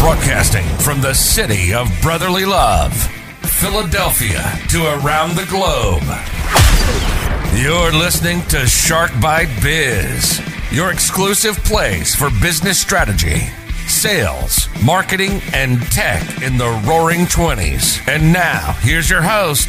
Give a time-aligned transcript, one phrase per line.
[0.00, 2.94] Broadcasting from the city of brotherly love,
[3.42, 6.02] Philadelphia to around the globe.
[7.54, 10.40] You're listening to Shark Bite Biz,
[10.72, 13.40] your exclusive place for business strategy,
[13.86, 18.00] sales, marketing, and tech in the roaring 20s.
[18.08, 19.68] And now, here's your host,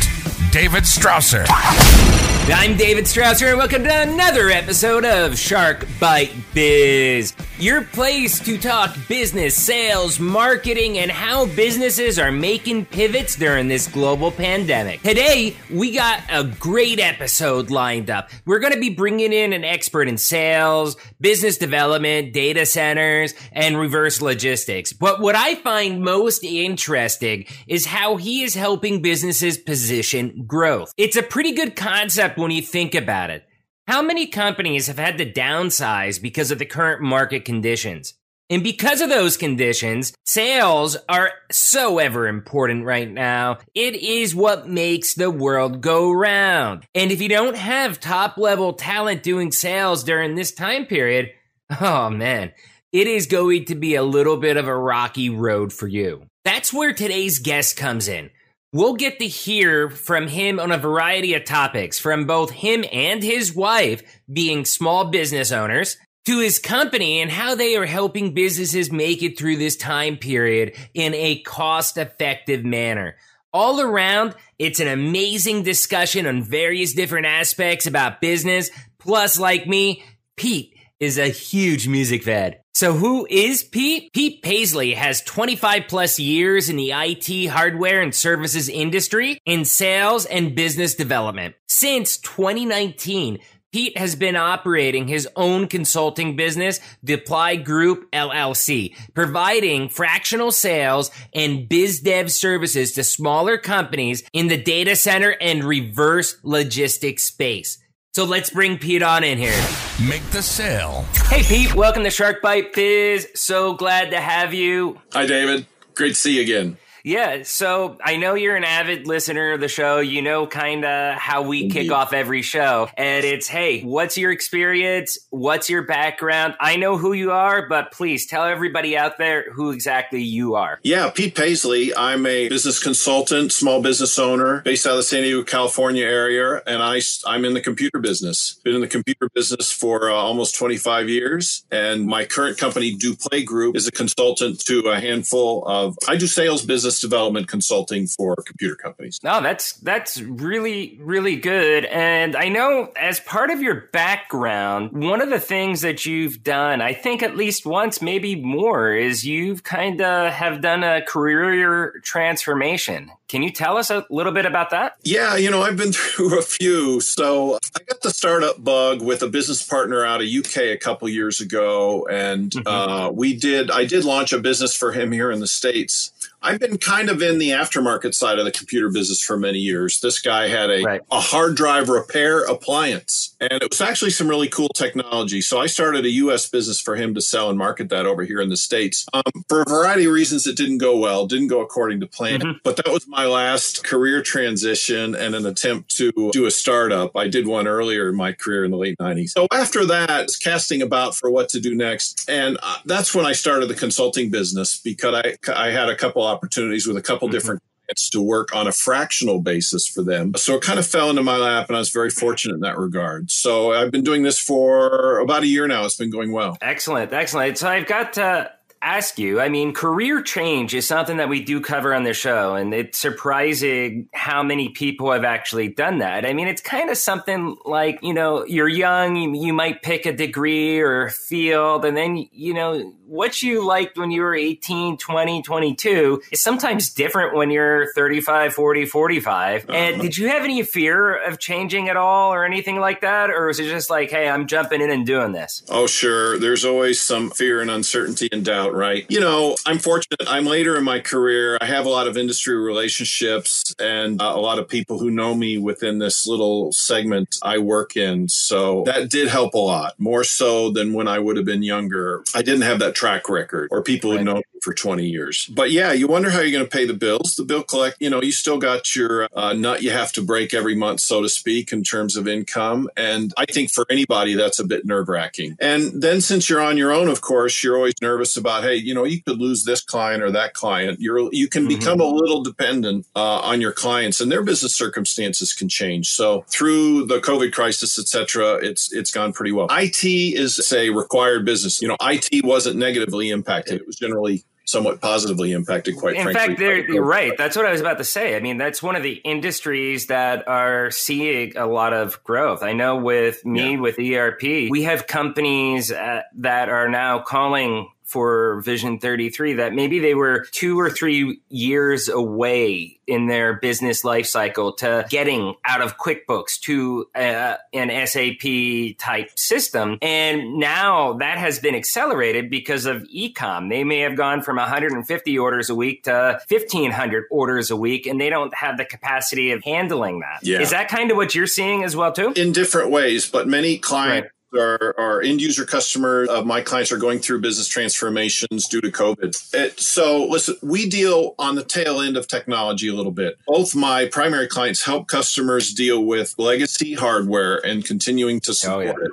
[0.53, 1.45] David Strausser.
[1.49, 8.57] I'm David Strausser, and welcome to another episode of Shark Bite Biz, your place to
[8.57, 15.01] talk business, sales, marketing, and how businesses are making pivots during this global pandemic.
[15.01, 18.29] Today, we got a great episode lined up.
[18.45, 23.77] We're going to be bringing in an expert in sales, business development, data centers, and
[23.77, 24.91] reverse logistics.
[24.91, 30.93] But what I find most interesting is how he is helping businesses position growth.
[30.97, 33.45] It's a pretty good concept when you think about it.
[33.87, 38.13] How many companies have had to downsize because of the current market conditions?
[38.49, 43.57] And because of those conditions, sales are so ever important right now.
[43.73, 46.85] It is what makes the world go round.
[46.93, 51.31] And if you don't have top level talent doing sales during this time period,
[51.79, 52.51] oh man,
[52.91, 56.25] it is going to be a little bit of a rocky road for you.
[56.43, 58.29] That's where today's guest comes in.
[58.73, 63.21] We'll get to hear from him on a variety of topics, from both him and
[63.21, 68.89] his wife being small business owners, to his company and how they are helping businesses
[68.89, 73.17] make it through this time period in a cost effective manner.
[73.51, 78.69] All around, it's an amazing discussion on various different aspects about business.
[78.99, 80.01] Plus, like me,
[80.37, 80.70] Pete
[81.01, 82.55] is a huge music fan.
[82.73, 84.13] So who is Pete?
[84.13, 90.25] Pete Paisley has 25 plus years in the IT hardware and services industry in sales
[90.25, 91.55] and business development.
[91.67, 93.39] Since 2019,
[93.71, 101.67] Pete has been operating his own consulting business, Duplais Group LLC, providing fractional sales and
[101.67, 107.77] biz dev services to smaller companies in the data center and reverse logistics space.
[108.13, 109.57] So let's bring Pete on in here.
[110.05, 111.05] Make the sale.
[111.29, 113.29] Hey, Pete, welcome to Shark Bite Biz.
[113.35, 114.99] So glad to have you.
[115.13, 115.65] Hi, David.
[115.95, 116.77] Great to see you again.
[117.03, 119.99] Yeah, so I know you're an avid listener of the show.
[119.99, 122.89] You know kind of how we kick off every show.
[122.95, 125.17] And it's, hey, what's your experience?
[125.29, 126.55] What's your background?
[126.59, 130.79] I know who you are, but please tell everybody out there who exactly you are.
[130.83, 131.95] Yeah, Pete Paisley.
[131.95, 136.61] I'm a business consultant, small business owner based out of the San Diego, California area,
[136.67, 138.59] and I, I'm in the computer business.
[138.63, 143.45] Been in the computer business for uh, almost 25 years, and my current company, Duplais
[143.45, 145.97] Group, is a consultant to a handful of.
[146.07, 149.19] I do sales business development consulting for computer companies.
[149.23, 151.85] No, that's that's really really good.
[151.85, 156.81] And I know as part of your background, one of the things that you've done,
[156.81, 161.93] I think at least once, maybe more, is you've kind of have done a career
[162.03, 163.11] transformation.
[163.27, 164.97] Can you tell us a little bit about that?
[165.03, 166.99] Yeah, you know, I've been through a few.
[166.99, 171.07] So I got the startup bug with a business partner out of UK a couple
[171.07, 172.63] years ago, and Mhm.
[172.65, 173.71] uh, we did.
[173.71, 176.11] I did launch a business for him here in the states.
[176.43, 179.99] I've been kind of in the aftermarket side of the computer business for many years.
[179.99, 181.01] This guy had a, Right.
[181.11, 185.39] a hard drive repair appliance, and it was actually some really cool technology.
[185.41, 188.41] So I started a US business for him to sell and market that over here
[188.41, 189.05] in the States.
[189.13, 192.39] Um, for a variety of reasons, it didn't go well, didn't go according to plan.
[192.41, 192.59] Mhm.
[192.63, 197.15] But that was my last career transition and an attempt to do a startup.
[197.15, 199.33] I did one earlier in my career in the late 90s.
[199.33, 202.25] So after that, I was casting about for what to do next.
[202.27, 206.30] And uh, that's when I started the consulting business because I, I had a couple
[206.31, 207.31] opportunities with a couple Mhm.
[207.31, 210.33] different clients to work on a fractional basis for them.
[210.37, 212.77] So it kind of fell into my lap and I was very fortunate in that
[212.77, 213.29] regard.
[213.31, 215.83] So I've been doing this for about a year now.
[215.85, 216.57] It's been going well.
[216.61, 217.57] Excellent, excellent.
[217.57, 219.39] So I've got to ask you.
[219.39, 222.97] I mean, career change is something that we do cover on the show, and it's
[222.97, 226.25] surprising how many people have actually done that.
[226.25, 230.05] I mean, it's kind of something like you know, you're young, you, you might pick
[230.05, 234.33] a degree or a field, and then you know what you liked when you were
[234.33, 239.65] 18, 20, 22 is sometimes different when you're 35, 40, 45.
[239.69, 240.01] And uh-huh.
[240.01, 243.29] did you have any fear of changing at all or anything like that?
[243.29, 245.61] Or was it just like, hey, I'm jumping in and doing this?
[245.67, 246.39] Oh, sure.
[246.39, 249.05] There's always some fear and uncertainty and doubt, right?
[249.09, 250.21] You know, I'm fortunate.
[250.27, 251.57] I'm later in my career.
[251.61, 255.33] I have a lot of industry relationships and uh, a lot of people who know
[255.33, 258.29] me within this little segment I work in.
[258.29, 262.23] So that did help a lot, more so than when I would have been younger.
[262.33, 265.47] I didn't have that track record or people who know me for 20 years.
[265.47, 267.35] But yeah, you wonder how you're going to pay the bills.
[267.35, 270.53] The bill collect, you know, you still got your uh, nut you have to break
[270.53, 272.89] every month, so to speak, in terms of income.
[272.95, 275.57] And I think for anybody, that's a bit nerve wracking.
[275.59, 278.75] And then since you're on your own, of course, you're always nervous about about, hey,
[278.77, 280.99] you know, you could lose this client or that client.
[280.99, 281.79] You're you can Mhm.
[281.79, 286.09] become a little dependent uh, on your clients, and their business circumstances can change.
[286.09, 289.67] So through the COVID crisis, et cetera, it's it's gone pretty well.
[289.69, 291.81] IT is a required business.
[291.81, 295.97] You know, IT wasn't negatively impacted; it was generally somewhat positively impacted.
[295.97, 297.33] Quite In frankly, fact, you're right.
[297.37, 298.37] That's what I was about to say.
[298.37, 302.63] I mean, that's one of the industries that are seeing a lot of growth.
[302.63, 308.61] I know with me, with ERP, we have companies uh, that are now calling for
[308.61, 314.25] Vision 33 that maybe they were two or three years away in their business life
[314.25, 319.97] cycle to getting out of QuickBooks to uh, an SAP type system.
[320.01, 323.69] And now that has been accelerated because of ecom.
[323.69, 328.19] They may have gone from 150 orders a week to 1500 orders a week, and
[328.19, 330.43] they don't have the capacity of handling that.
[330.43, 330.63] Is Yeah.
[330.65, 332.33] that kind of what you're seeing as well, too?
[332.35, 336.97] in different ways, but many clients are, are end user customers of my clients are
[336.97, 339.53] going through business transformations due to COVID.
[339.53, 343.37] It, so listen, we deal on the tail end of technology a little bit.
[343.47, 348.85] Both my primary clients help customers deal with legacy hardware and continuing to oh, support
[348.85, 349.05] yeah.
[349.05, 349.11] it.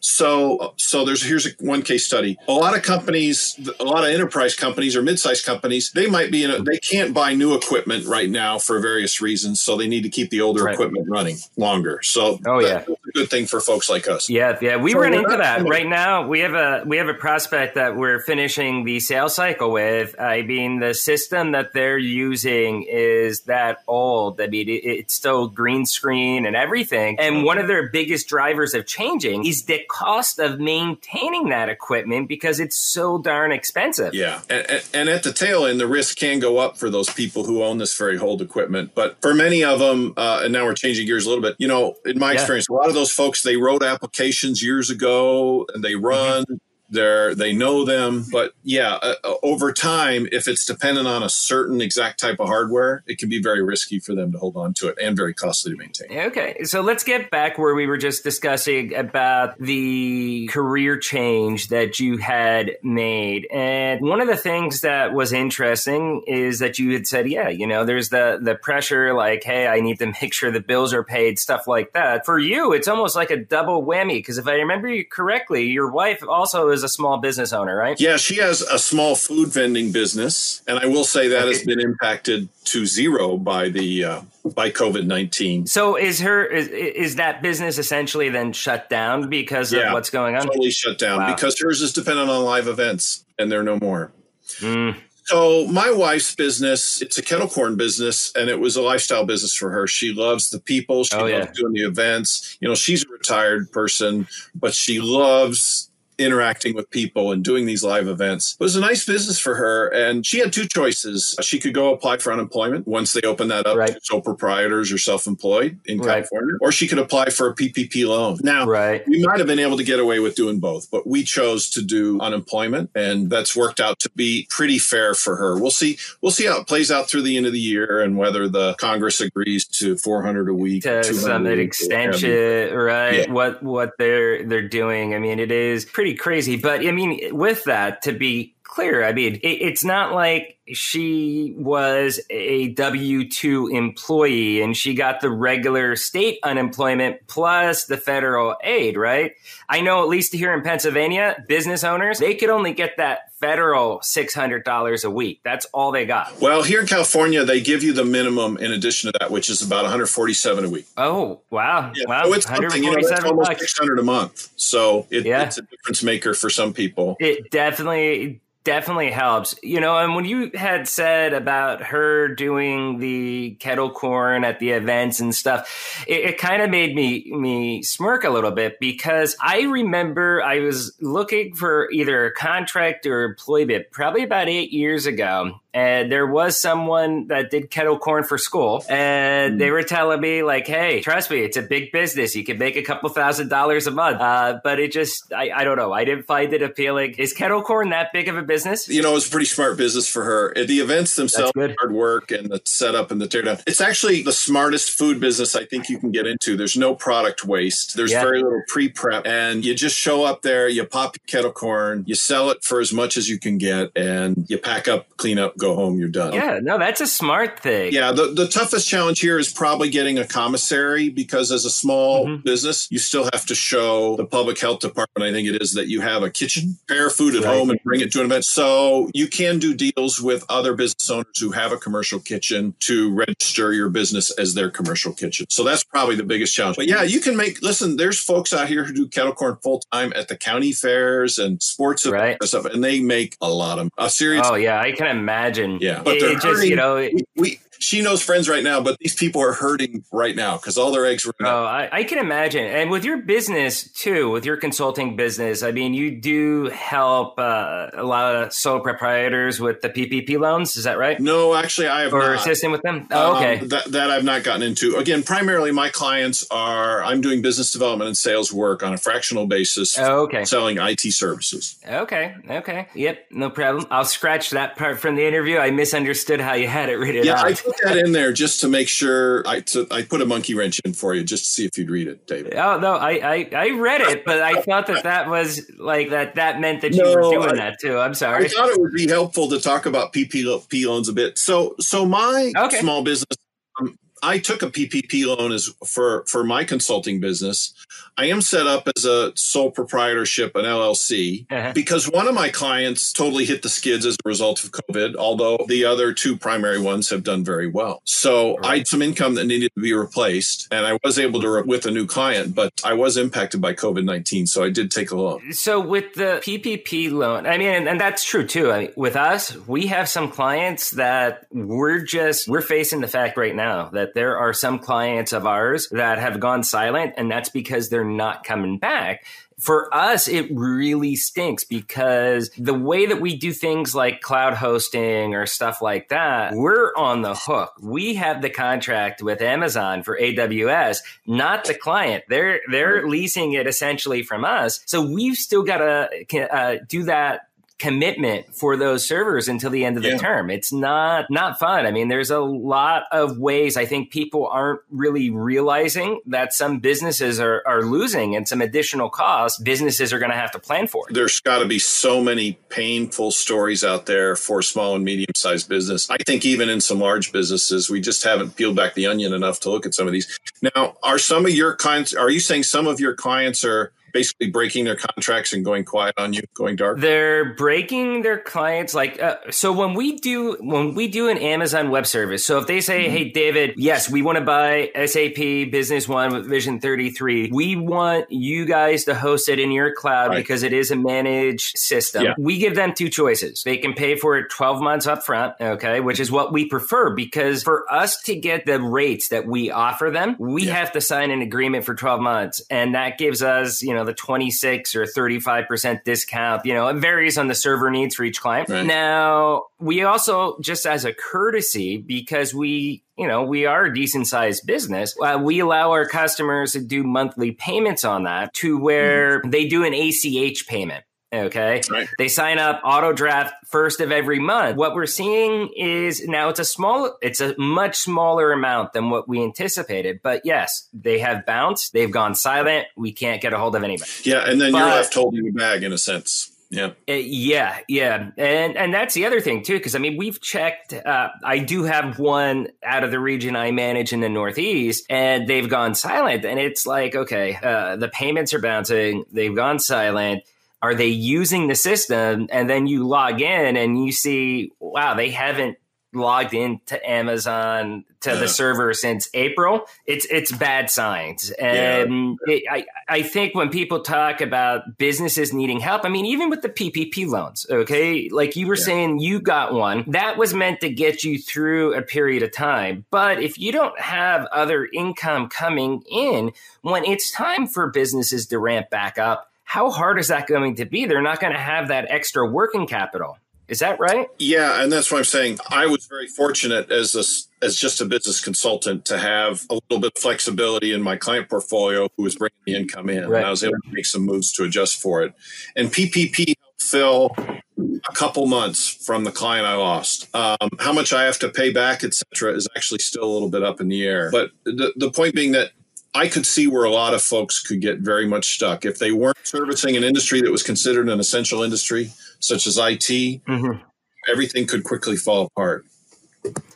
[0.00, 2.38] So, so there's here's a, one case study.
[2.48, 6.44] A lot of companies, a lot of enterprise companies or mid-sized companies, they might be
[6.44, 10.02] in a, they can't buy new equipment right now for various reasons, so they need
[10.02, 10.74] to keep the older Right.
[10.74, 12.00] equipment running longer.
[12.02, 12.78] So, Oh, yeah.
[12.78, 14.28] that's a good thing for folks like us.
[14.28, 16.26] Yeah, yeah, we So run into that right now.
[16.26, 20.18] We have a we have a prospect that we're finishing the sales cycle with.
[20.20, 24.40] I mean, the system that they're using is that old.
[24.40, 27.18] I mean, it, it's still green screen and everything.
[27.18, 32.28] And one of their biggest drivers of changing is the cost of maintaining that equipment
[32.28, 34.14] because it's so darn expensive.
[34.14, 37.44] Yeah, and, and- at the tail end, the risk can go up for those people
[37.44, 38.92] who own this very old equipment.
[38.94, 41.56] But for many of them, uh, and now we're changing gears a little bit.
[41.58, 42.38] You know, in my Yeah.
[42.40, 46.44] experience, a lot of those folks they wrote applications years ago and they run.
[46.90, 51.28] They're, they know them, but yeah, uh, uh, over time, if it's dependent on a
[51.28, 54.74] certain exact type of hardware, it can be very risky for them to hold on
[54.74, 56.18] to it and very costly to maintain.
[56.26, 61.98] Okay, so let's get back where we were just discussing about the career change that
[61.98, 63.46] you had made.
[63.52, 67.66] And one of the things that was interesting is that you had said, yeah, you
[67.66, 71.04] know, there's the the pressure like, hey, I need to make sure the bills are
[71.04, 72.24] paid, stuff like that.
[72.24, 75.90] For you, it's almost like a double whammy because if I remember you correctly, your
[75.90, 78.00] wife also is a small business owner, right?
[78.00, 81.80] Yeah, she has a small food vending business, and I will say that has been
[81.80, 84.20] impacted to zero by the uh,
[84.54, 85.66] by COVID nineteen.
[85.66, 89.88] So is her is is that business essentially then shut down because Yeah.
[89.88, 90.42] of what's going on?
[90.46, 91.34] Totally shut down Wow.
[91.34, 94.12] because hers is dependent on live events, and they're no more.
[94.60, 94.96] Mm.
[95.24, 99.54] So my wife's business, it's a kettle corn business, and it was a lifestyle business
[99.54, 99.86] for her.
[99.86, 101.04] She loves the people.
[101.04, 101.52] She Oh, loves yeah.
[101.54, 102.56] doing the events.
[102.60, 107.82] You know, she's a retired person, but she loves interacting with people and doing these
[107.84, 108.56] live events.
[108.60, 109.88] It was a nice business for her.
[109.88, 111.36] And she had two choices.
[111.42, 113.88] She could go apply for unemployment once they open that up Right.
[113.94, 116.06] to sole proprietors or self-employed in Right.
[116.24, 118.38] California, or she could apply for a PPP loan.
[118.42, 119.02] Now, Right.
[119.06, 121.82] we might have been able to get away with doing both, but we chose to
[121.82, 125.56] do unemployment, and that's worked out to be pretty fair for her.
[125.58, 125.98] We'll see.
[126.20, 128.74] We'll see how it plays out through the end of the year, and whether the
[128.74, 133.26] Congress agrees to 400 a week, to some a week, or extension, right?
[133.28, 133.32] Yeah.
[133.32, 135.14] What what they're they're doing.
[135.14, 136.56] I mean, it is pretty crazy.
[136.56, 141.52] But I mean, with that, to be clear, I mean, it, it's not like she
[141.56, 148.54] was a W two employee and she got the regular state unemployment plus the federal
[148.62, 149.32] aid, right?
[149.68, 154.00] I know at least here in Pennsylvania, business owners they could only get that federal
[154.02, 155.40] six hundred dollars a week.
[155.42, 156.40] That's all they got.
[156.40, 159.60] Well, here in California, they give you the minimum in addition to that, which is
[159.60, 160.86] about 147 a week.
[160.96, 163.60] Oh wow, Yeah, wow, so it's something, you know, 147 almost bucks.
[163.60, 164.48] 600 a month.
[164.54, 165.42] So it, Yeah.
[165.42, 167.16] it's a difference maker for some people.
[167.18, 169.54] It definitely definitely helps.
[169.62, 174.70] You know, and when you had said about her doing the kettle corn at the
[174.70, 179.36] events and stuff, it, it kind of made me me smirk a little bit because
[179.40, 185.06] I remember I was looking for either a contract or employment probably about eight years
[185.06, 185.60] ago.
[185.74, 190.42] And there was someone that did kettle corn for school, and they were telling me
[190.42, 192.34] like, "Hey, trust me, it's a big business.
[192.34, 195.64] You can make a couple thousand dollars a month." Uh, but it just, I, I
[195.64, 195.92] don't know.
[195.92, 197.14] I didn't find it appealing.
[197.18, 198.88] Is kettle corn that big of a business?
[198.88, 200.52] you know, it's a pretty smart business for her.
[200.56, 203.62] Uh, The events themselves, hard work and the setup and the teardown.
[203.66, 206.56] It's actually the smartest food business I think you can get into.
[206.56, 207.94] There's no product waste.
[207.96, 208.22] There's Yeah.
[208.22, 212.14] very little pre-prep, and you just show up there, you pop your kettle corn, you
[212.14, 215.56] sell it for as much as you can get, and you pack up, clean up,
[215.58, 216.32] go home, you're done.
[216.32, 217.92] Yeah, no, that's a smart thing.
[217.92, 222.26] Yeah, the, the toughest challenge here is probably getting a commissary because as a small
[222.26, 222.42] mm-hmm.
[222.42, 225.88] business, you still have to show the public health department, I think it is, that
[225.88, 227.54] you have a kitchen, prepare food at right.
[227.54, 228.44] home and bring it to an event.
[228.44, 233.12] So you can do deals with other business owners who have a commercial kitchen to
[233.12, 235.46] register your business as their commercial kitchen.
[235.50, 236.76] So that's probably the biggest challenge.
[236.76, 239.82] But yeah, you can make, listen, there's folks out here who do kettle corn full
[239.92, 242.36] time at the county fairs and sports right.
[242.40, 244.46] and stuff, and they make a lot of a serious.
[244.48, 245.47] Oh yeah, I can imagine.
[245.80, 246.96] Yeah, but it, just you know.
[246.96, 250.76] We, we, she knows friends right now, but these people are hurting right now because
[250.76, 251.34] all their eggs were.
[251.40, 252.64] Oh, I, I, can imagine.
[252.64, 257.90] And with your business too, with your consulting business, I mean, you do help uh,
[257.94, 260.76] a lot of sole proprietors with the PPP loans.
[260.76, 261.18] Is that right?
[261.20, 262.36] No, actually, I have or not.
[262.36, 263.06] assisting with them.
[263.10, 264.96] Oh, okay, um, that, that I've not gotten into.
[264.96, 267.02] Again, primarily my clients are.
[267.02, 269.98] I'm doing business development and sales work on a fractional basis.
[269.98, 271.76] Oh, okay, selling IT services.
[271.86, 273.86] Okay, okay, yep, no problem.
[273.90, 275.37] I'll scratch that part from the interview.
[275.38, 277.46] I misunderstood how you had it written yeah, out.
[277.46, 279.46] I put that in there just to make sure.
[279.46, 281.90] I, to, I put a monkey wrench in for you just to see if you'd
[281.90, 282.54] read it, David.
[282.54, 286.34] Oh no, I, I, I read it, but I thought that that was like that.
[286.36, 287.98] That meant that you no, were doing I, that too.
[287.98, 288.46] I'm sorry.
[288.46, 291.38] I thought it would be helpful to talk about PPP loans a bit.
[291.38, 292.80] So so my okay.
[292.80, 293.36] small business.
[293.80, 297.72] Um, I took a PPP loan as for for my consulting business.
[298.18, 301.72] I am set up as a sole proprietorship, an LLC, uh-huh.
[301.72, 305.64] because one of my clients totally hit the skids as a result of COVID, although
[305.68, 308.02] the other two primary ones have done very well.
[308.02, 308.64] So right.
[308.64, 311.62] I had some income that needed to be replaced, and I was able to, re-
[311.62, 314.48] with a new client, but I was impacted by COVID 19.
[314.48, 315.52] So I did take a loan.
[315.52, 318.72] So with the PPP loan, I mean, and, and that's true too.
[318.72, 323.36] I mean, with us, we have some clients that we're just, we're facing the fact
[323.36, 327.48] right now that there are some clients of ours that have gone silent, and that's
[327.48, 329.24] because they're not coming back
[329.58, 335.34] for us, it really stinks because the way that we do things like cloud hosting
[335.34, 337.72] or stuff like that, we're on the hook.
[337.82, 342.24] We have the contract with Amazon for AWS, not the client.
[342.28, 347.47] They're they're leasing it essentially from us, so we've still got to uh, do that
[347.78, 350.18] commitment for those servers until the end of the yeah.
[350.18, 350.50] term.
[350.50, 351.86] It's not not fun.
[351.86, 356.80] I mean, there's a lot of ways I think people aren't really realizing that some
[356.80, 360.88] businesses are, are losing and some additional costs businesses are going to have to plan
[360.88, 361.04] for.
[361.10, 365.68] There's got to be so many painful stories out there for small and medium sized
[365.68, 366.10] business.
[366.10, 369.60] I think even in some large businesses, we just haven't peeled back the onion enough
[369.60, 370.38] to look at some of these.
[370.62, 374.50] Now, are some of your clients, are you saying some of your clients are basically
[374.50, 377.00] breaking their contracts and going quiet on you, going dark?
[377.00, 378.94] They're breaking their clients.
[378.94, 382.66] Like, uh, so when we do when we do an Amazon Web Service, so if
[382.66, 383.16] they say, mm-hmm.
[383.16, 387.50] "Hey, David, yes, we want to buy SAP Business One with Vision 33.
[387.52, 390.36] We want you guys to host it in your cloud right.
[390.36, 392.34] because it is a managed system." Yeah.
[392.38, 393.62] We give them two choices.
[393.62, 397.14] They can pay for it 12 months up front, okay, which is what we prefer
[397.14, 400.74] because for us to get the rates that we offer them, we yeah.
[400.74, 404.14] have to sign an agreement for 12 months, and that gives us, you know, the
[404.14, 406.64] 26 or 35% discount.
[406.64, 408.68] You know, it varies on the server needs for each client.
[408.68, 408.86] Right.
[408.86, 414.28] Now, we also, just as a courtesy, because we you know, we are a decent
[414.28, 415.12] sized business.
[415.20, 419.50] Uh, we allow our customers to do monthly payments on that to where mm-hmm.
[419.50, 421.04] they do an ACH payment.
[421.32, 421.82] Okay.
[421.90, 422.08] Right.
[422.16, 424.76] They sign up auto draft first of every month.
[424.76, 429.28] What we're seeing is now it's a small, it's a much smaller amount than what
[429.28, 430.20] we anticipated.
[430.22, 431.92] But yes, they have bounced.
[431.92, 432.86] They've gone silent.
[432.96, 434.10] We can't get a hold of anybody.
[434.24, 434.48] Yeah.
[434.48, 436.50] And then but, you're left holding the bag in a sense.
[436.70, 436.92] Yeah.
[437.08, 438.30] Uh, yeah, yeah.
[438.36, 441.84] And and that's the other thing too cuz I mean we've checked uh, I do
[441.84, 446.44] have one out of the region I manage in the Northeast and they've gone silent
[446.44, 450.42] and it's like okay, uh, the payments are bouncing, they've gone silent
[450.82, 452.48] are they using the system?
[452.50, 455.78] And then you log in and you see wow they haven't
[456.14, 459.82] logged into amazon to the server since april.
[460.06, 461.50] It's it's bad signs.
[461.50, 462.54] And yeah.
[462.54, 466.62] it, i i think when people talk about businesses needing help i mean even with
[466.62, 468.28] the ppp loans okay?
[468.30, 468.84] Like you were yeah.
[468.84, 470.04] saying you got one.
[470.08, 473.04] That was meant to get you through a period of time.
[473.10, 478.58] But if you don't have other income coming in when it's time for businesses to
[478.58, 481.04] ramp back up how hard is that going to be?
[481.04, 483.36] They're not going to have that extra working capital.
[483.68, 484.26] Is that right?
[484.38, 485.58] Yeah, and that's what I'm saying.
[485.68, 487.22] I was very fortunate as a,
[487.62, 491.50] as just a business consultant to have a little bit of flexibility in my client
[491.50, 493.28] portfolio who was bringing the income in.
[493.28, 493.40] Right.
[493.40, 495.34] And I was able to make some moves to adjust for it.
[495.76, 500.34] And PPP fill a couple months from the client I lost.
[500.34, 503.62] Um, how much I have to pay back, etc., is actually still a little bit
[503.62, 504.30] up in the air.
[504.30, 505.72] But the, the point being that
[506.14, 509.12] I could see where a lot of folks could get very much stuck if they
[509.12, 512.10] weren't servicing an industry that was considered an essential industry,
[512.40, 513.08] such as IT.
[513.08, 513.82] Mm-hmm.
[514.30, 515.84] everything could quickly fall apart.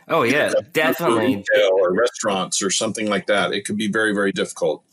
[0.08, 1.44] Oh yeah, definitely.
[1.72, 3.52] Or restaurants or something like that.
[3.52, 4.84] It could be very very difficult.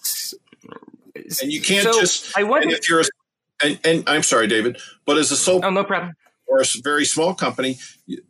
[1.41, 2.37] And you can't so just.
[2.37, 3.01] I wonder if you're.
[3.01, 3.03] A,
[3.61, 5.61] and, and I'm sorry, David, but as a sole.
[5.63, 6.13] Oh no problem.
[6.47, 7.77] Or a very small company,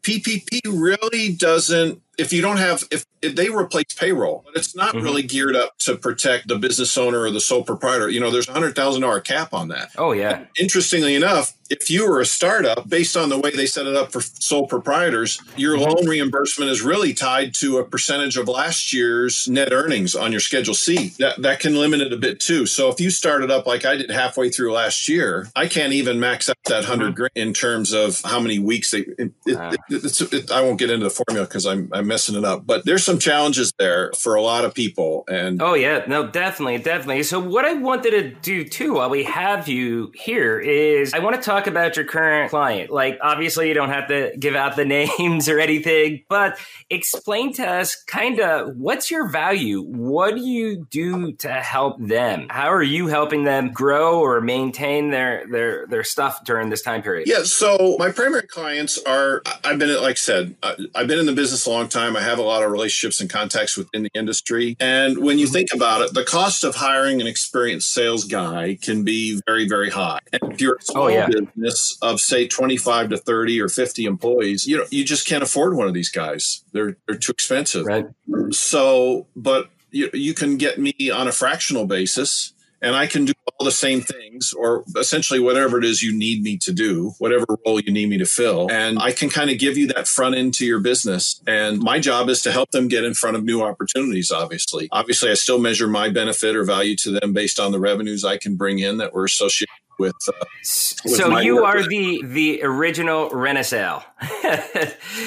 [0.01, 4.93] PPP really doesn't if you don't have if, if, they replace payroll but it's not
[4.93, 5.05] mm-hmm.
[5.05, 8.47] really geared up to protect the business owner or the sole proprietor you know there's
[8.47, 12.25] a hundred thousand dollar cap on that oh yeah interestingly enough if you were a
[12.25, 15.89] startup based on the way they set it up for sole proprietors your mm-hmm.
[15.89, 20.41] loan reimbursement is really tied to a percentage of last year's net earnings on your
[20.41, 23.65] schedule c that, that can limit it a bit too so if you started up
[23.65, 27.13] like i did halfway through last year i can't even max out that 100 mm-hmm.
[27.13, 31.03] grand in terms of how many weeks they it, it, it, i won't get into
[31.03, 32.65] the formula because I'm, I'm messing it up.
[32.65, 35.23] But there's some challenges there for a lot of people.
[35.29, 37.23] And oh yeah, no, definitely, definitely.
[37.23, 41.35] So what I wanted to do too, while we have you here, is I want
[41.35, 42.91] to talk about your current client.
[42.91, 46.57] Like obviously, you don't have to give out the names or anything, but
[46.89, 49.81] explain to us kind of what's your value.
[49.81, 52.47] What do you do to help them?
[52.49, 57.01] How are you helping them grow or maintain their their their stuff during this time
[57.01, 57.27] period?
[57.27, 57.43] Yeah.
[57.43, 61.65] So my primary clients are I've been like I said I've been in the business
[61.65, 62.15] a long time.
[62.15, 64.75] I have a lot of relationships and contacts within the industry.
[64.79, 65.53] And when you mm-hmm.
[65.53, 69.89] think about it, the cost of hiring an experienced sales guy can be very, very
[69.89, 70.19] high.
[70.31, 71.27] And if you're a oh, small oh, yeah.
[71.27, 75.75] business of say 25 to 30 or 50 employees, you know, you just can't afford
[75.75, 76.63] one of these guys.
[76.71, 77.85] They're they're too expensive.
[77.85, 78.07] Right.
[78.51, 83.33] So, but you, you can get me on a fractional basis and I can do
[83.65, 87.79] the same things or essentially whatever it is you need me to do, whatever role
[87.79, 88.71] you need me to fill.
[88.71, 91.41] And I can kind of give you that front end to your business.
[91.45, 94.87] And my job is to help them get in front of new opportunities, obviously.
[94.91, 98.37] Obviously, I still measure my benefit or value to them based on the revenues I
[98.37, 103.29] can bring in that were associated with, uh, with so you are the the original
[103.31, 104.03] Renaissance.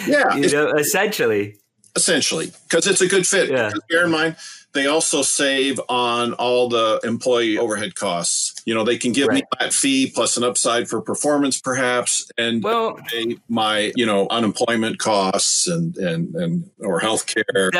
[0.06, 1.58] yeah, you know, essentially.
[1.94, 3.50] Essentially, because it's a good fit.
[3.50, 3.70] Yeah.
[3.90, 4.36] Bear in mind,
[4.74, 8.62] they also save on all the employee overhead costs.
[8.64, 9.36] You know, they can give right.
[9.36, 14.26] me that fee plus an upside for performance, perhaps, and well, pay my you know
[14.30, 17.70] unemployment costs and and and or health care,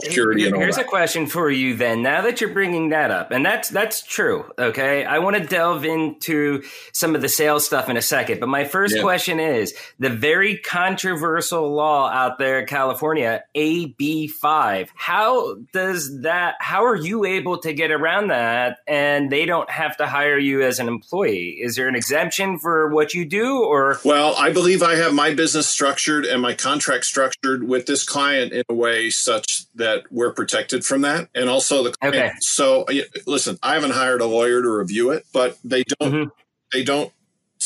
[0.00, 0.42] security.
[0.42, 2.02] Here, here's a question for you then.
[2.02, 4.50] Now that you're bringing that up, and that's that's true.
[4.58, 8.48] Okay, I want to delve into some of the sales stuff in a second, but
[8.48, 9.02] my first yeah.
[9.02, 14.90] question is the very controversial law out there in California, AB five.
[14.94, 16.56] How does that?
[16.60, 20.62] How are you able to get around that, and they don't have to hire you
[20.62, 21.58] as an employee?
[21.60, 25.34] Is there an exemption for what you do or Well, I believe I have my
[25.34, 30.32] business structured and my contract structured with this client in a way such that we're
[30.32, 32.16] protected from that and also the client.
[32.16, 32.32] Okay.
[32.40, 32.86] So
[33.26, 36.28] listen, I haven't hired a lawyer to review it, but they don't mm-hmm.
[36.72, 37.12] they don't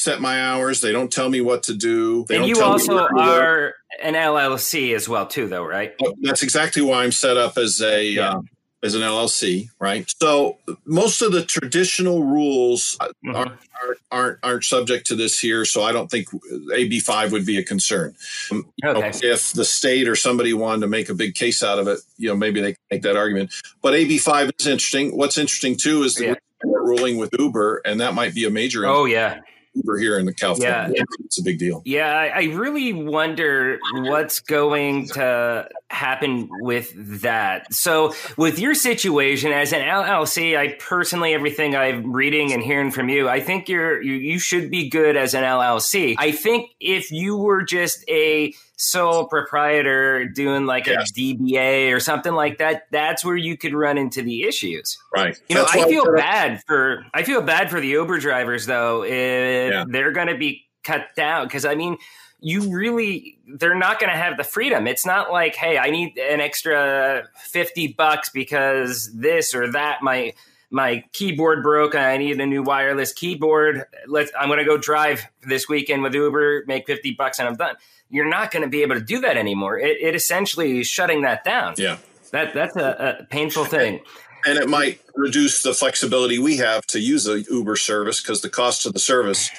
[0.02, 0.80] set my hours.
[0.80, 2.24] They don't tell me what to do.
[2.28, 5.94] They and you also are an LLC as well, too, though, right?
[6.20, 8.30] That's exactly why I'm set up as a yeah.
[8.30, 8.42] uh,
[8.82, 10.10] as an LLC, right?
[10.20, 13.36] So most of the traditional rules mm-hmm.
[13.36, 15.64] are, are, aren't aren't subject to this here.
[15.64, 16.28] So I don't think
[16.74, 18.14] AB five would be a concern.
[18.50, 19.00] Um, okay.
[19.00, 22.00] Know, if the state or somebody wanted to make a big case out of it,
[22.16, 23.52] you know, maybe they can make that argument.
[23.82, 25.16] But AB five is interesting.
[25.16, 26.34] What's interesting too is the yeah.
[26.64, 28.86] ruling with Uber, and that might be a major.
[28.86, 29.40] Oh yeah.
[29.74, 30.92] Uber here in the California.
[30.94, 31.02] Yeah.
[31.24, 31.82] It's a big deal.
[31.84, 37.72] Yeah, I really wonder what's going to happen with that.
[37.74, 43.08] So, with your situation as an LLC, I personally, everything I'm reading and hearing from
[43.08, 46.14] you, I think you're you, you should be good as an LLC.
[46.18, 51.10] I think if you were just a sole proprietor doing like yes.
[51.10, 54.96] a DBA or something like that, that's where you could run into the issues.
[55.14, 55.36] Right.
[55.48, 59.72] You know, I feel bad for I feel bad for the Uber drivers though if
[59.72, 59.84] yeah.
[59.86, 61.98] they're going to be cut down because I mean
[62.40, 64.86] you really they're not going to have the freedom.
[64.86, 70.32] It's not like hey i need an extra 50 bucks because this or that my
[70.70, 73.84] my keyboard broke i need a new wireless keyboard.
[74.06, 77.56] Let's i'm going to go drive this weekend with uber make 50 bucks and i'm
[77.56, 77.76] done.
[78.08, 79.78] You're not going to be able to do that anymore.
[79.78, 81.74] It, it essentially is shutting that down.
[81.78, 81.98] Yeah.
[82.32, 84.00] That that's a, a painful thing.
[84.46, 88.48] and it might reduce the flexibility we have to use a uber service because the
[88.48, 89.50] cost of the service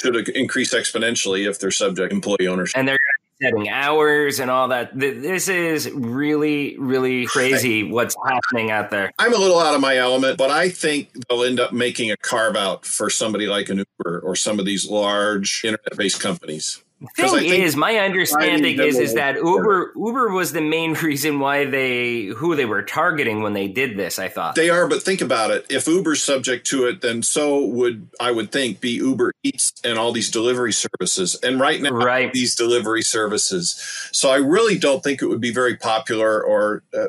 [0.00, 2.78] should increase exponentially if they're subject employee ownership.
[2.78, 2.98] And they're
[3.40, 4.98] setting hours and all that.
[4.98, 9.10] This is really, really crazy what's happening out there.
[9.18, 12.16] I'm a little out of my element, but I think they'll end up making a
[12.16, 16.82] carve out for somebody like an Uber or some of these large internet based companies.
[17.16, 22.26] Thing is, my understanding is is that Uber Uber was the main reason why they
[22.26, 24.18] who they were targeting when they did this.
[24.18, 25.64] I thought they are, but think about it.
[25.70, 29.98] If Uber's subject to it, then so would I would think be Uber Eats and
[29.98, 31.36] all these delivery services.
[31.42, 32.30] And right now, right.
[32.34, 33.80] these delivery services.
[34.12, 37.06] So I really don't think it would be very popular or uh,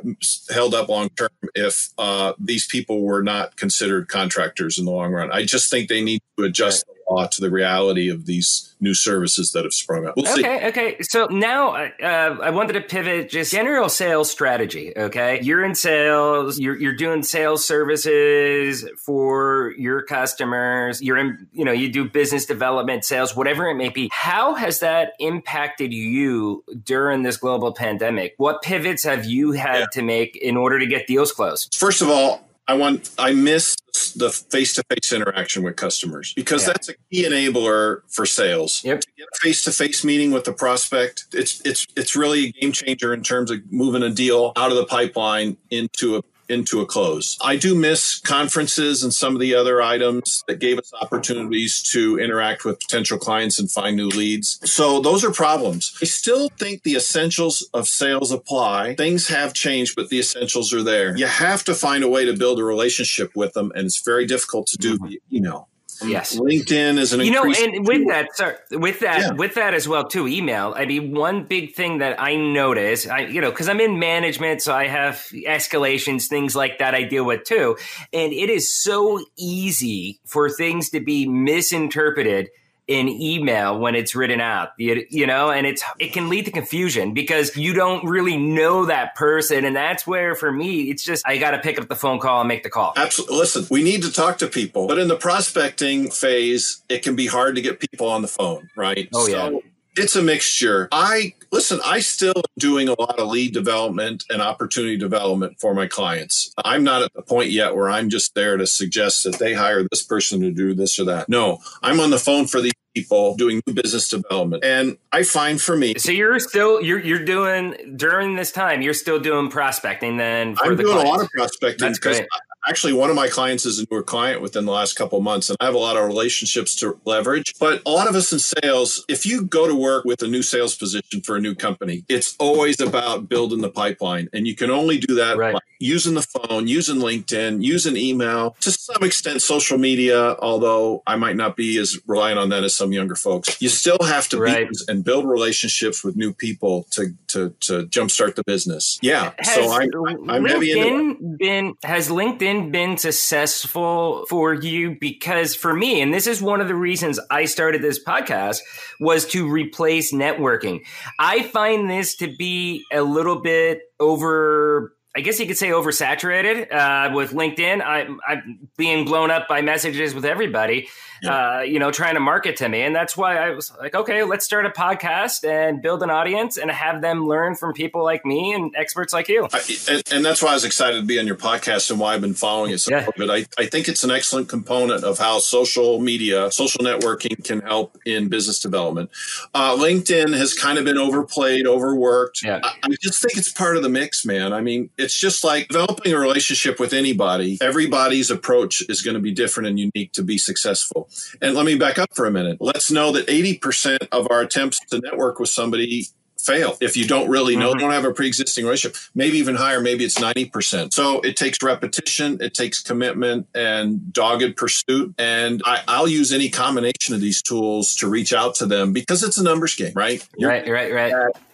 [0.50, 5.12] held up long term if uh, these people were not considered contractors in the long
[5.12, 5.32] run.
[5.34, 6.94] I just think they need to adjust the
[7.32, 10.16] to the reality of these new services that have sprung up.
[10.16, 10.68] We'll okay, see.
[10.68, 10.98] okay.
[11.02, 14.94] So now uh, I wanted to pivot just general sales strategy.
[14.96, 16.60] Okay, you're in sales.
[16.60, 21.02] You're you're doing sales services for your customers.
[21.02, 24.10] You're in you know you do business development, sales, whatever it may be.
[24.12, 28.34] How has that impacted you during this global pandemic?
[28.38, 29.86] What pivots have you had yeah.
[29.94, 31.76] to make in order to get deals closed?
[31.76, 33.76] First of all, I want I miss
[34.16, 36.74] the face to face interaction with customers because yeah.
[36.74, 38.84] that's a key enabler for sales.
[38.84, 39.02] Yep.
[39.02, 42.52] To get a face to face meeting with the prospect, it's it's it's really a
[42.52, 46.82] game changer in terms of moving a deal out of the pipeline into a into
[46.82, 47.38] a close.
[47.42, 52.20] I do miss conferences and some of the other items that gave us opportunities to
[52.20, 54.60] interact with potential clients and find new leads.
[54.70, 55.98] So those are problems.
[56.02, 58.96] I still think the essentials of sales apply.
[58.96, 61.18] Things have changed, but the essentials are there.
[61.18, 64.26] You have to find a way to build a relationship with them, and it's very
[64.26, 65.08] difficult to do mm-hmm.
[65.08, 65.68] via email.
[66.04, 69.32] Yes, LinkedIn is an you know, and with that, sorry, with that, yeah.
[69.34, 70.28] with that as well too.
[70.28, 70.74] Email.
[70.76, 74.62] I mean, one big thing that I notice, I you know, because I'm in management,
[74.62, 76.96] so I have escalations, things like that.
[76.96, 77.78] I deal with too,
[78.14, 82.50] and it is so easy for things to be misinterpreted
[82.92, 86.52] in email when it's written out you, you, know and it's it can lead to
[86.52, 91.26] confusion because you don't really know that person and that's where for me it's just
[91.26, 93.82] i got to pick up the phone call and make the call absolutely listen we
[93.82, 97.62] need to talk to people but in the prospecting phase it can be hard to
[97.62, 99.60] get people on the phone right oh so, yeah
[99.98, 100.88] it's a mixture.
[100.92, 105.74] I listen, I still am doing a lot of lead development and opportunity development for
[105.74, 106.54] my clients.
[106.64, 109.86] I'm not at the point yet where I'm just there to suggest that they hire
[109.90, 111.28] this person to do this or that.
[111.28, 114.64] No, I'm on the phone for these people doing new business development.
[114.64, 118.94] And I find for me So you're still you're you're doing during this time, you're
[118.94, 121.10] still doing prospecting then I'm the doing clients.
[121.10, 122.22] a lot of prospecting because
[122.68, 125.58] actually one of my clients is a newer client within the last couple months and
[125.60, 127.54] i have a lot of relationships to leverage.
[127.60, 130.42] But a lot of us in sales if you go to work with a new
[130.42, 134.30] sales position for a new company it's always about building the pipeline.
[134.34, 135.54] And you can only do that right.
[135.54, 141.16] by using the phone using linkedin using email to some extent social media although i
[141.16, 143.62] might not be as reliant on that as some younger folks.
[143.62, 144.70] You still have to right.
[144.70, 149.00] be and build relationships with new people to to to jumpstart the business.
[149.02, 149.34] Yeah.
[149.40, 154.98] Has so i'm, I'm heavy into been has linkedin LinkedIn been successful for you?
[155.00, 158.60] Because for me, and this is one of the reasons I started this podcast,
[159.00, 160.82] was to replace networking.
[161.20, 166.72] I find this to be a little bit over I guess you could say oversaturated
[166.72, 167.82] uh, with LinkedIn.
[167.82, 170.88] I, I'm being blown up by messages with everybody
[171.22, 171.58] yeah.
[171.58, 172.82] uh, you know, trying to market to me.
[172.82, 176.58] And that's why I was like, okay, let's start a podcast and build an audience
[176.58, 179.48] and have them learn from people like me and experts like you.
[179.54, 182.14] I, and, and, that's why I was excited to be on your podcast and why
[182.14, 183.08] I've been following it so yeah.
[183.18, 187.62] But I, I think it's an excellent component of how social media, social networking can
[187.62, 189.10] help in business development.
[189.54, 192.44] Uh, LinkedIn has kind of been overplayed, overworked.
[192.44, 192.62] Yeah.
[192.64, 194.54] I, I just think it's part of the mix, man.
[194.54, 197.58] I mean, it's just like developing a relationship with anybody.
[197.62, 201.10] Everybody's approach is going to be different and unique to be successful.
[201.42, 202.58] And let me back up for a minute.
[202.60, 206.08] Let's know that 80% of our attempts to network with somebody
[206.42, 207.80] fail if you don't really know, mm-hmm.
[207.80, 209.00] don't have a pre-existing relationship.
[209.14, 210.94] Maybe even higher, maybe it's 90%.
[210.94, 215.14] So it takes repetition, it takes commitment and dogged pursuit.
[215.18, 219.24] And I, will use any combination of these tools to reach out to them because
[219.24, 220.28] it's a numbers game, right?
[220.38, 221.14] You're right, right, right.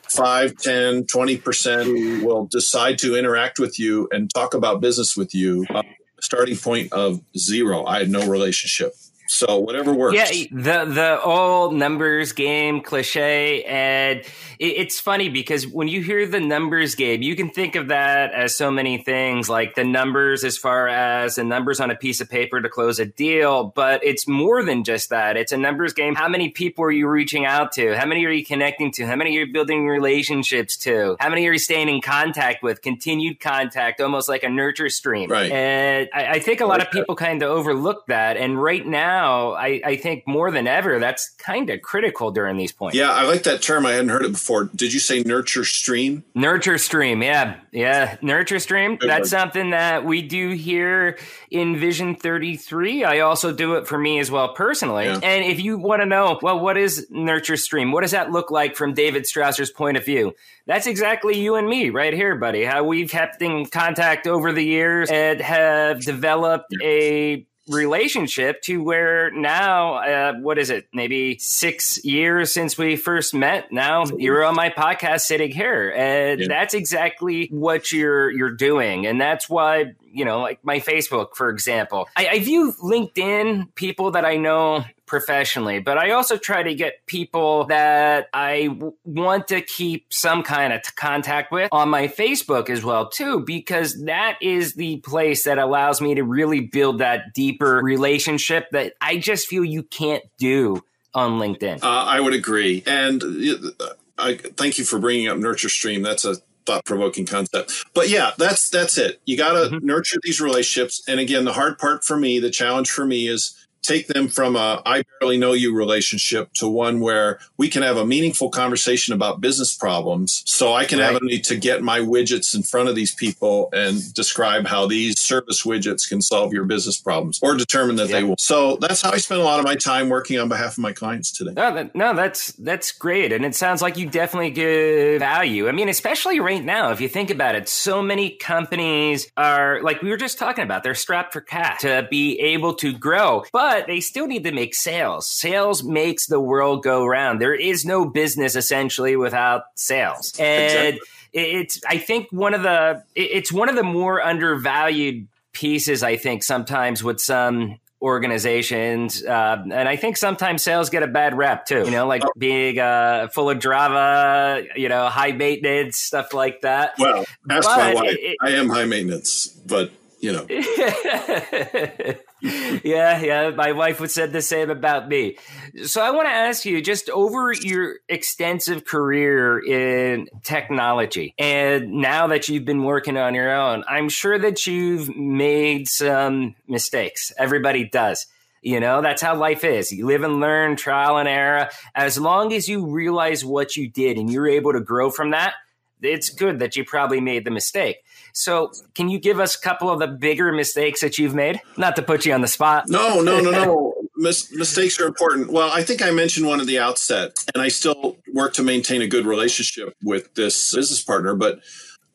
[0.10, 5.66] 5, 10, 20% will decide to interact with you and talk about business with you.
[5.70, 5.84] Uh,
[6.22, 7.86] starting point of zero.
[7.86, 8.94] I had no relationship.
[9.28, 10.16] So whatever works.
[10.16, 16.26] Yeah, the the old numbers game cliche, and it, it's funny because when you hear
[16.26, 20.44] the numbers game, you can think of that as so many things, like the numbers
[20.44, 23.66] as far as the numbers on a piece of paper to close a deal.
[23.76, 25.36] But it's more than just that.
[25.38, 26.16] It's a numbers game.
[26.16, 27.98] How many people are you reaching out to?
[27.98, 29.06] How many are you connecting to?
[29.06, 31.18] How many are you building relationships to?
[31.20, 32.82] How many are you staying in contact with?
[32.82, 35.30] Continued contact, almost like a nurture stream.
[35.30, 35.52] Right.
[35.52, 38.38] And I, I think a lot of people kind of overlook that.
[38.38, 42.58] And right now now, I, I think more than ever, that's kind of critical during
[42.58, 42.96] these points.
[42.96, 43.86] Yeah, I like that term.
[43.86, 44.66] I hadn't heard it before.
[44.76, 46.24] Did you say nurture stream?
[46.36, 47.56] Nurture stream, yeah.
[47.72, 48.98] Yeah, nurture stream.
[48.98, 51.18] Good that's something that we do here
[51.50, 53.04] in Vision 33.
[53.04, 55.06] I also do it for me as well personally.
[55.06, 55.20] Yeah.
[55.24, 57.92] And if you want to know, well, what is nurture stream?
[57.92, 60.34] What does that look like from David Strausser's point of view?
[60.68, 62.64] That's exactly you and me right here, buddy.
[62.64, 69.32] How we've kept in contact over the years and have developed a relationship to where
[69.32, 70.88] now, uh, what is it?
[70.94, 73.72] Maybe six years since we first met.
[73.72, 76.48] Now you're on my podcast sitting here, and yeah.
[76.48, 81.50] that's exactly what you're you're doing, and that's why you know, like my Facebook, for
[81.50, 82.10] example.
[82.16, 87.06] I, I view LinkedIn people that I know professionally, but I also try to get
[87.06, 92.08] people that I w- want to keep some kind of t- contact with on my
[92.08, 96.98] Facebook as well too, because that is the place that allows me to really build
[96.98, 101.84] that deeper relationship that I just feel you can't do on LinkedIn.
[101.84, 103.24] Uh, I would agree, and.
[103.24, 106.02] Uh, I thank you for bringing up Nurture Stream.
[106.02, 107.72] That's a thought provoking concept.
[107.94, 109.20] But yeah, that's that's it.
[109.26, 109.86] You got to mm-hmm.
[109.86, 111.02] nurture these relationships.
[111.08, 114.56] And again, the hard part for me, the challenge for me is take them from
[114.56, 119.14] a I barely know you relationship to one where we can have a meaningful conversation
[119.14, 120.44] about business problems.
[120.46, 121.14] So I can right.
[121.14, 124.88] have a need to get my widgets in front of these people and describe how
[124.88, 128.18] these service widgets can solve your business problems or determine that yeah.
[128.18, 128.36] they will.
[128.38, 130.94] So that's how I spend a lot of my time working on behalf of my
[130.94, 131.54] clients today.
[131.56, 135.68] No, that, no, that's that's great, and it sounds like you definitely give value.
[135.68, 140.02] I mean, especially right now, if you think about it, so many companies are like
[140.02, 140.84] we were just talking about.
[140.84, 144.52] They're strapped for cash to be able to grow, but but they still need to
[144.52, 145.30] make sales.
[145.30, 147.40] Sales makes the world go round.
[147.40, 150.34] There is no business essentially without sales.
[150.40, 151.00] And exactly.
[151.34, 156.44] it's, I think one of the, it's one of the more undervalued pieces, I think,
[156.44, 159.24] sometimes with some organizations.
[159.24, 162.32] Uh, and I think sometimes sales get a bad rep too, you know, like oh.
[162.36, 166.94] being uh, full of drama, you know, high maintenance, stuff like that.
[166.98, 168.18] Well, ask but my wife.
[168.20, 170.48] It, I am high maintenance, but you know.
[172.42, 173.50] yeah, yeah.
[173.52, 175.38] My wife would said the same about me.
[175.86, 182.28] So I want to ask you, just over your extensive career in technology, and now
[182.28, 187.32] that you've been working on your own, I'm sure that you've made some mistakes.
[187.38, 188.28] Everybody does.
[188.62, 189.92] You know, that's how life is.
[189.92, 191.70] You live and learn, trial and error.
[191.96, 195.54] As long as you realize what you did and you're able to grow from that,
[196.02, 197.98] it's good that you probably made the mistake.
[198.38, 201.60] So, can you give us a couple of the bigger mistakes that you've made?
[201.76, 202.84] Not to put you on the spot.
[202.88, 203.94] No, no, no, no.
[204.16, 205.52] Mis- mistakes are important.
[205.52, 209.02] Well, I think I mentioned one at the outset, and I still work to maintain
[209.02, 211.62] a good relationship with this business partner, but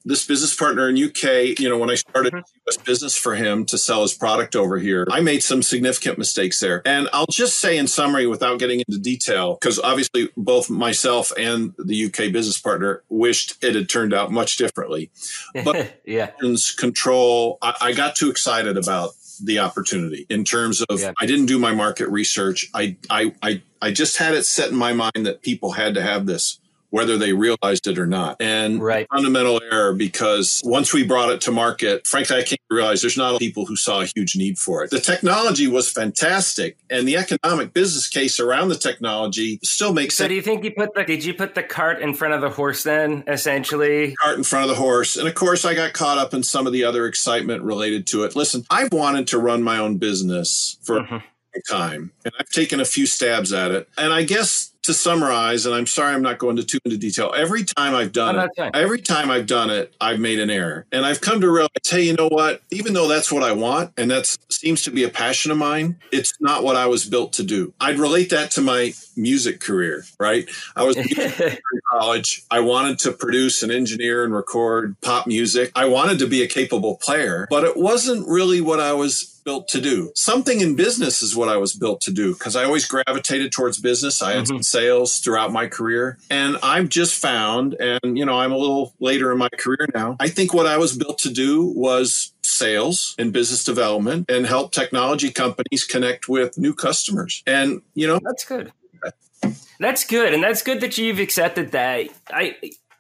[0.05, 2.69] this business partner in UK, you know, when I started mm-hmm.
[2.69, 6.61] US business for him to sell his product over here, I made some significant mistakes
[6.61, 6.83] there.
[6.85, 11.75] And I'll just say in summary without getting into detail, because obviously both myself and
[11.79, 15.11] the UK business partner wished it had turned out much differently.
[15.65, 16.31] But yeah.
[16.79, 19.13] control, I, I got too excited about
[19.43, 21.13] the opportunity in terms of yeah.
[21.21, 22.69] I didn't do my market research.
[22.75, 26.03] I, I I I just had it set in my mind that people had to
[26.03, 26.59] have this
[26.93, 28.37] whether they realized it or not.
[28.39, 29.09] And right.
[29.11, 33.17] fundamental error because once we brought it to market, frankly, I came to realize there's
[33.17, 34.91] not people who saw a huge need for it.
[34.91, 40.25] The technology was fantastic and the economic business case around the technology still makes so
[40.25, 40.27] sense.
[40.27, 42.43] So do you think you put the, did you put the cart in front of
[42.43, 44.15] the horse then, essentially?
[44.23, 45.17] Cart in front of the horse.
[45.17, 48.25] And of course, I got caught up in some of the other excitement related to
[48.25, 48.37] it.
[48.37, 51.17] Listen, I've wanted to run my own business for mm-hmm.
[51.17, 53.89] a time and I've taken a few stabs at it.
[53.97, 57.33] And I guess to summarize, and I'm sorry I'm not going to too into detail.
[57.37, 61.07] Every time I've done it, every time I've done it, I've made an error, and
[61.07, 62.63] I've come to realize, hey, you know what?
[62.71, 65.97] Even though that's what I want, and that seems to be a passion of mine,
[66.11, 67.73] it's not what I was built to do.
[67.81, 70.05] I'd relate that to my music career.
[70.19, 70.49] Right?
[70.75, 71.59] I was in
[71.91, 72.43] college.
[72.51, 75.71] I wanted to produce and engineer and record pop music.
[75.77, 79.69] I wanted to be a capable player, but it wasn't really what I was built
[79.69, 80.13] to do.
[80.15, 83.79] Something in business is what I was built to do because I always gravitated towards
[83.79, 84.23] business.
[84.23, 84.63] I had mm-hmm.
[84.63, 86.19] sales throughout my career.
[86.31, 90.17] And I've just found, and you know, I'm a little later in my career now.
[90.21, 94.73] I think what I was built to do was sales and business development and help
[94.73, 97.43] technology companies connect with new customers.
[97.47, 98.73] And, you know, that's good.
[99.81, 100.33] That's good.
[100.33, 102.09] And that's good that you've accepted that.
[102.31, 102.55] I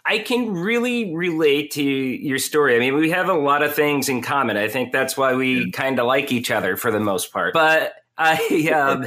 [0.04, 2.76] I can really relate to your story.
[2.76, 4.56] I mean, we have a lot of things in common.
[4.56, 7.54] I think that's why we kind of like each other for the most part.
[7.54, 9.06] But I, um,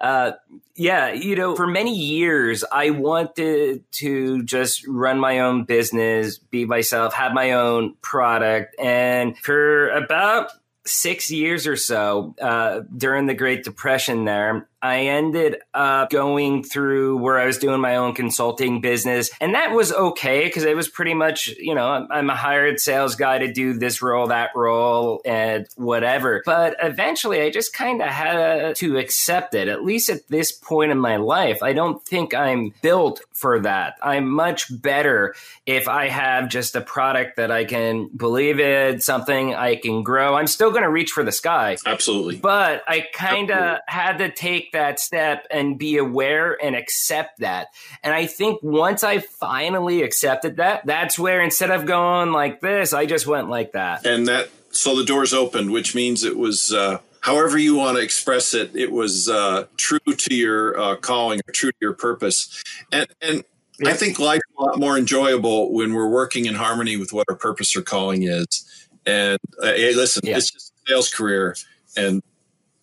[0.00, 0.32] uh,
[0.76, 6.64] yeah, you know, for many years, I wanted to just run my own business, be
[6.64, 8.76] myself, have my own product.
[8.78, 10.52] And for about
[10.86, 17.18] six years or so uh, during the Great Depression there, I ended up going through
[17.18, 19.30] where I was doing my own consulting business.
[19.40, 23.16] And that was okay because it was pretty much, you know, I'm a hired sales
[23.16, 26.42] guy to do this role, that role, and whatever.
[26.44, 30.92] But eventually I just kind of had to accept it, at least at this point
[30.92, 31.62] in my life.
[31.62, 33.96] I don't think I'm built for that.
[34.02, 35.34] I'm much better
[35.66, 40.34] if I have just a product that I can believe in, something I can grow.
[40.34, 41.76] I'm still going to reach for the sky.
[41.84, 42.36] Absolutely.
[42.36, 47.68] But I kind of had to take that step and be aware and accept that.
[48.02, 52.92] And I think once I finally accepted that, that's where instead of going like this,
[52.92, 54.06] I just went like that.
[54.06, 58.02] And that, so the doors opened, which means it was, uh, however you want to
[58.02, 62.62] express it, it was uh, true to your uh, calling or true to your purpose.
[62.92, 63.44] And, and
[63.86, 67.36] I think life's a lot more enjoyable when we're working in harmony with what our
[67.36, 68.64] purpose or calling is.
[69.06, 70.36] And uh, hey, listen, yeah.
[70.36, 71.56] it's just a sales career,
[71.96, 72.22] and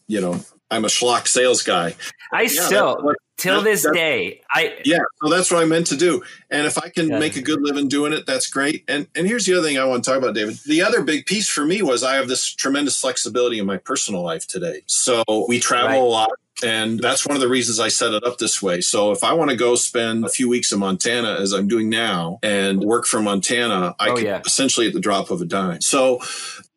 [0.08, 0.40] you know,
[0.72, 1.96] I'm a schlock sales guy.
[2.32, 5.00] I yeah, still, what, till that, this day, I yeah.
[5.22, 6.24] So that's what I meant to do.
[6.50, 7.20] And if I can yeah.
[7.20, 8.84] make a good living doing it, that's great.
[8.88, 10.58] And and here's the other thing I want to talk about, David.
[10.66, 14.22] The other big piece for me was I have this tremendous flexibility in my personal
[14.22, 14.82] life today.
[14.88, 15.98] So we travel right.
[15.98, 16.32] a lot.
[16.64, 18.82] And that's one of the reasons I set it up this way.
[18.82, 21.90] So if I want to go spend a few weeks in Montana, as I'm doing
[21.90, 24.42] now, and work from Montana, I oh, can yeah.
[24.46, 25.82] essentially at the drop of a dime.
[25.82, 26.22] So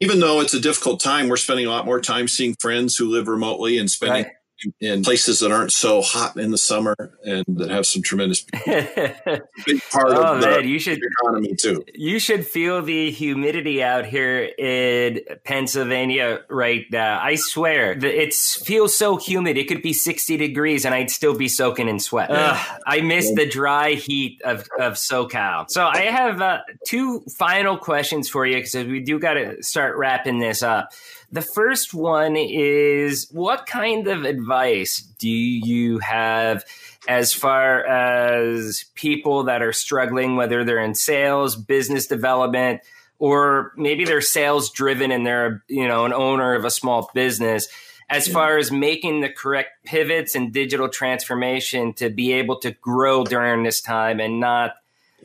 [0.00, 3.08] even though it's a difficult time, we're spending a lot more time seeing friends who
[3.08, 4.32] live remotely and spending right
[4.80, 6.94] in places that aren't so hot in the summer
[7.24, 11.84] and that have some tremendous big part oh, of man, the you should, economy too.
[11.94, 17.20] You should feel the humidity out here in Pennsylvania right now.
[17.20, 19.56] I swear, it feels so humid.
[19.56, 22.30] It could be 60 degrees and I'd still be soaking in sweat.
[22.30, 25.70] Ugh, I miss the dry heat of, of SoCal.
[25.70, 29.96] So I have uh, two final questions for you because we do got to start
[29.96, 30.92] wrapping this up.
[31.30, 36.64] The first one is what kind of advice do you have
[37.06, 42.80] as far as people that are struggling, whether they're in sales, business development,
[43.18, 47.68] or maybe they're sales driven and they're, you know, an owner of a small business?
[48.08, 48.34] as mm-hmm.
[48.34, 53.62] far as making the correct pivots and digital transformation to be able to grow during
[53.62, 54.72] this time and not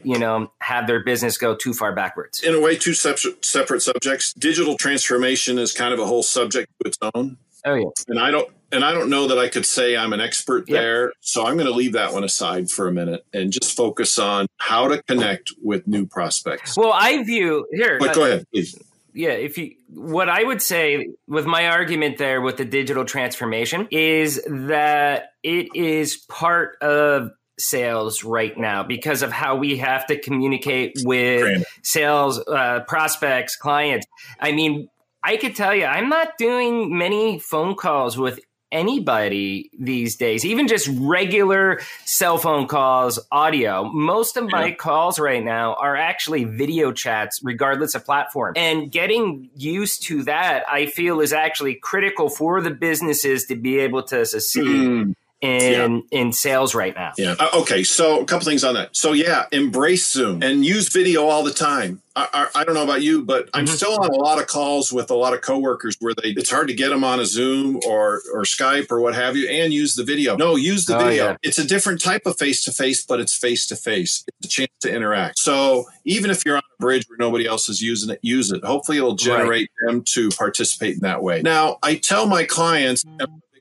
[0.03, 2.41] you know, have their business go too far backwards.
[2.41, 4.34] In a way, two separate, separate subjects.
[4.34, 7.38] Digital transformation is kind of a whole subject to its own.
[7.65, 7.86] Oh yeah.
[8.08, 10.82] And I don't and I don't know that I could say I'm an expert yep.
[10.82, 11.13] there.
[11.21, 14.47] So I'm going to leave that one aside for a minute and just focus on
[14.58, 16.75] how to connect with new prospects.
[16.75, 17.99] Well, I view here.
[17.99, 18.77] But uh, go ahead, please.
[19.13, 23.88] Yeah, if you what I would say with my argument there with the digital transformation
[23.91, 27.29] is that it is part of
[27.60, 34.08] sales right now because of how we have to communicate with sales uh, prospects clients.
[34.39, 34.89] I mean
[35.24, 38.39] i could tell you i'm not doing many phone calls with
[38.72, 43.84] anybody these days even just regular cell phone calls audio.
[43.84, 44.74] Most of my yeah.
[44.74, 48.54] calls right now are actually video chats regardless of platform.
[48.58, 53.78] And getting used to that i feel is actually critical for the businesses to be
[53.80, 54.66] able to succeed.
[54.66, 56.19] Mm in yeah.
[56.19, 57.12] in sales right now.
[57.17, 57.36] Yeah.
[57.38, 57.84] Uh, okay.
[57.84, 58.95] So a couple things on that.
[58.95, 62.01] So yeah, embrace Zoom and use video all the time.
[62.15, 63.75] I, I, I don't know about you, but I'm mm-hmm.
[63.75, 66.67] still on a lot of calls with a lot of coworkers where they it's hard
[66.69, 69.95] to get them on a Zoom or or Skype or what have you, and use
[69.95, 70.38] the video.
[70.38, 71.25] No, use the oh, video.
[71.25, 71.38] Yeah.
[71.43, 74.23] It's a different type of face to face, but it's face to face.
[74.27, 75.39] It's a chance to interact.
[75.39, 78.63] So even if you're on a bridge where nobody else is using it, use it.
[78.63, 79.91] Hopefully, it'll generate right.
[79.91, 81.41] them to participate in that way.
[81.41, 83.03] Now, I tell my clients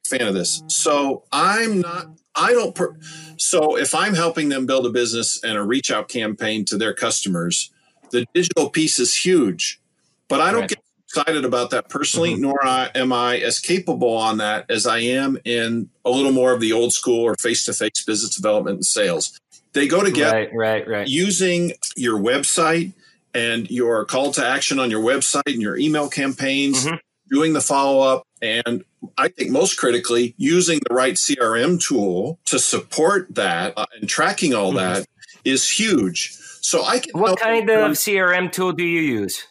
[0.06, 0.62] fan of this.
[0.68, 2.96] So I'm not, I don't, per,
[3.36, 6.94] so if I'm helping them build a business and a reach out campaign to their
[6.94, 7.70] customers,
[8.10, 9.80] the digital piece is huge,
[10.28, 10.70] but I don't right.
[10.70, 12.42] get excited about that personally, mm-hmm.
[12.42, 16.60] nor am I as capable on that as I am in a little more of
[16.60, 19.38] the old school or face to face business development and sales.
[19.72, 20.36] They go together.
[20.36, 21.08] Right, right, right.
[21.08, 22.92] Using your website
[23.34, 26.96] and your call to action on your website and your email campaigns, mm-hmm.
[27.30, 28.84] doing the follow up, and
[29.16, 34.52] I think most critically, using the right CRM tool to support that uh, and tracking
[34.52, 34.78] all mm-hmm.
[34.78, 35.06] that
[35.44, 36.36] is huge.
[36.60, 37.12] So I can.
[37.18, 39.46] What kind of CRM tool do you use?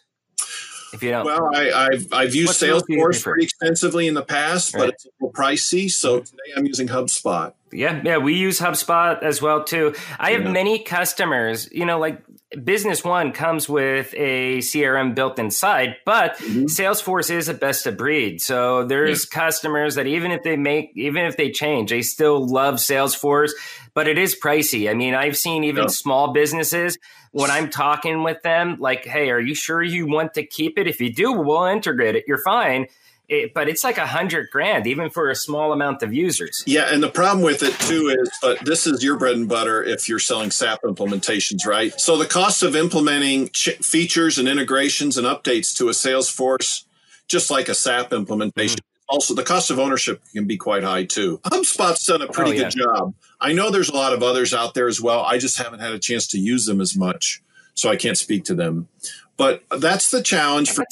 [0.94, 4.82] If you don't, well, I, have I've used Salesforce pretty extensively in the past, right.
[4.82, 5.90] but it's a little pricey.
[5.90, 6.26] So mm-hmm.
[6.26, 7.54] today I'm using HubSpot.
[7.72, 9.96] Yeah, yeah, we use HubSpot as well too.
[10.20, 10.52] I have yeah.
[10.52, 11.70] many customers.
[11.72, 12.22] You know, like
[12.64, 16.66] Business One comes with a CRM built inside, but mm-hmm.
[16.66, 18.42] Salesforce is a best of breed.
[18.42, 19.40] So there's yeah.
[19.40, 23.52] customers that even if they make, even if they change, they still love Salesforce,
[23.94, 24.90] but it is pricey.
[24.90, 26.98] I mean, I've seen even small businesses
[27.32, 30.88] when I'm talking with them, like, hey, are you sure you want to keep it?
[30.88, 32.26] If you do, we'll integrate it.
[32.28, 32.88] You're fine
[33.32, 36.64] it, but it's like a hundred grand even for a small amount of users.
[36.68, 39.82] Yeah, and the problem with it too is, but this is your bread and butter
[39.82, 41.98] if you're selling SAP implementations, right?
[42.00, 46.84] So the cost of implementing ch- features and integrations and updates to a Salesforce,
[47.28, 48.78] just like a SAP implementation.
[48.78, 49.16] Mm-hmm.
[49.16, 51.40] Also, the cost of ownership can be quite high too.
[51.46, 52.64] HubSpot's done a pretty oh, yeah.
[52.64, 53.14] good job.
[53.40, 55.22] I know there's a lot of others out there as well.
[55.22, 57.42] I just haven't had a chance to use them as much,
[57.74, 58.88] so I can't speak to them.
[59.38, 60.86] But that's the challenge for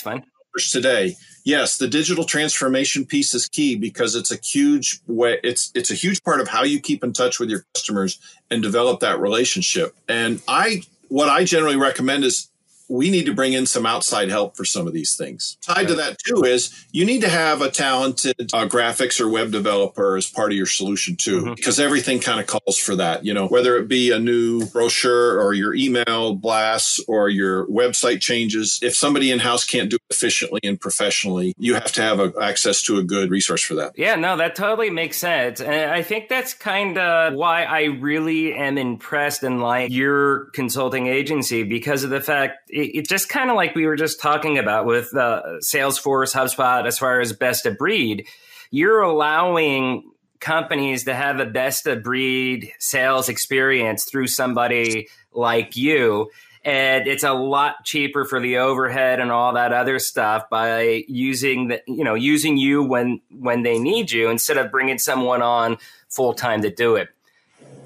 [0.72, 1.16] today
[1.50, 5.96] yes, the digital transformation piece is key because it's a huge way it's it's a
[5.96, 8.20] huge part of how you keep in touch with your customers
[8.52, 9.96] and develop that relationship.
[10.08, 12.50] And I what I generally recommend is
[12.90, 15.58] we need to bring in some outside help for some of these things.
[15.62, 19.52] Tied to that too is you need to have a talented uh, graphics or web
[19.52, 21.54] developer as part of your solution too, mm-hmm.
[21.54, 23.24] because everything kind of calls for that.
[23.24, 28.22] You know, whether it be a new brochure or your email blasts or your website
[28.22, 32.20] changes, if somebody in house can't do it efficiently and professionally, you have to have
[32.20, 33.94] a, access to a good resource for that.
[33.98, 38.54] Yeah, no, that totally makes sense, and I think that's kind of why I really
[38.54, 43.56] am impressed and like your consulting agency because of the fact it, just kind of
[43.56, 47.78] like we were just talking about with uh, Salesforce, HubSpot, as far as best of
[47.78, 48.28] breed,
[48.72, 56.30] you're allowing companies to have a best of breed sales experience through somebody like you.
[56.64, 61.70] And it's a lot cheaper for the overhead and all that other stuff by using
[61.70, 65.78] the, you know, using you when, when they need you instead of bringing someone on
[66.10, 67.10] full time to do it.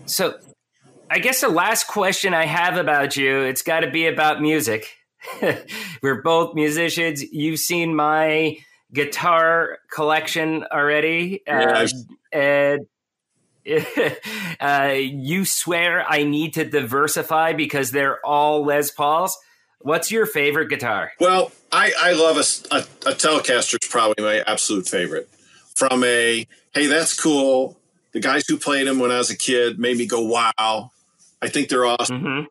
[0.06, 0.40] So
[1.14, 4.98] I guess the last question I have about you, it's got to be about music.
[6.02, 7.22] We're both musicians.
[7.22, 8.58] You've seen my
[8.92, 11.46] guitar collection already.
[11.46, 11.88] Uh,
[12.32, 12.88] and
[14.60, 19.38] uh, you swear I need to diversify because they're all Les Pauls.
[19.82, 21.12] What's your favorite guitar?
[21.20, 22.80] Well, I, I love a, a,
[23.12, 25.30] a Telecaster is probably my absolute favorite.
[25.76, 27.78] From a, hey, that's cool.
[28.14, 30.90] The guys who played them when I was a kid made me go, wow.
[31.44, 32.22] I think they're awesome.
[32.22, 32.44] Mm-hmm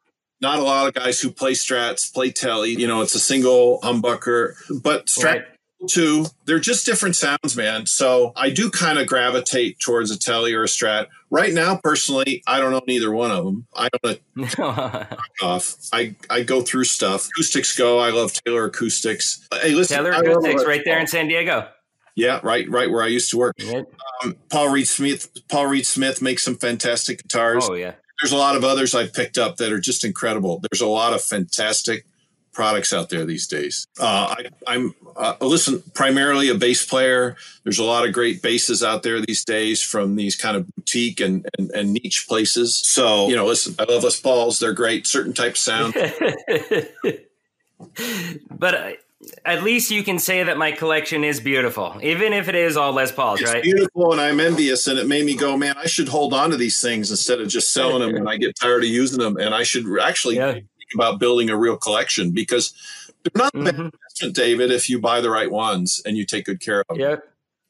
[0.43, 2.72] not a lot of guys who play strats play telly.
[2.72, 5.45] You know, it's a single humbucker, but strat right.
[5.88, 6.26] too.
[6.45, 7.86] They're just different sounds, man.
[7.86, 11.07] So I do kind of gravitate towards a telly or a strat.
[11.30, 13.66] Right now, personally, I don't own either one of them.
[13.74, 14.20] I don't
[15.40, 15.76] off.
[15.93, 17.28] I I go through stuff.
[17.28, 18.01] Acoustics go.
[18.01, 19.49] I love Taylor Acoustics.
[19.62, 21.68] Hey, listen, Taylor Acoustics, right there in San Diego.
[22.14, 23.55] Yeah, right, right where I used to work.
[23.59, 23.86] Yep.
[24.22, 25.30] Um, Paul Reed Smith.
[25.49, 27.66] Paul Reed Smith makes some fantastic guitars.
[27.70, 30.62] Oh yeah there's a lot of others I've picked up that are just incredible.
[30.70, 32.07] There's a lot of fantastic
[32.53, 33.89] products out there these days.
[33.99, 37.37] Uh, I, am uh, listen primarily a bass player.
[37.64, 41.20] There's a lot of great basses out there these days from these kind of boutique
[41.20, 42.77] and, and, and niche places.
[42.77, 44.61] So you know, listen, I love Les Pauls.
[44.61, 45.07] They're great.
[45.07, 45.95] Certain type sound.
[48.51, 48.91] but uh,
[49.45, 52.93] at least you can say that my collection is beautiful, even if it is all
[52.93, 53.47] Les Pauls, right?
[53.47, 53.62] it's right?
[53.62, 56.57] Beautiful, and I'm envious, and it made me go, man, I should hold on to
[56.57, 59.55] these things instead of just selling them when I get tired of using them, and
[59.55, 60.53] I should actually yeah.
[60.53, 62.72] think about building a real collection because
[63.24, 63.66] they're not mm-hmm.
[63.66, 66.99] investment, David, if you buy the right ones and you take good care of them.
[66.99, 67.16] Yeah.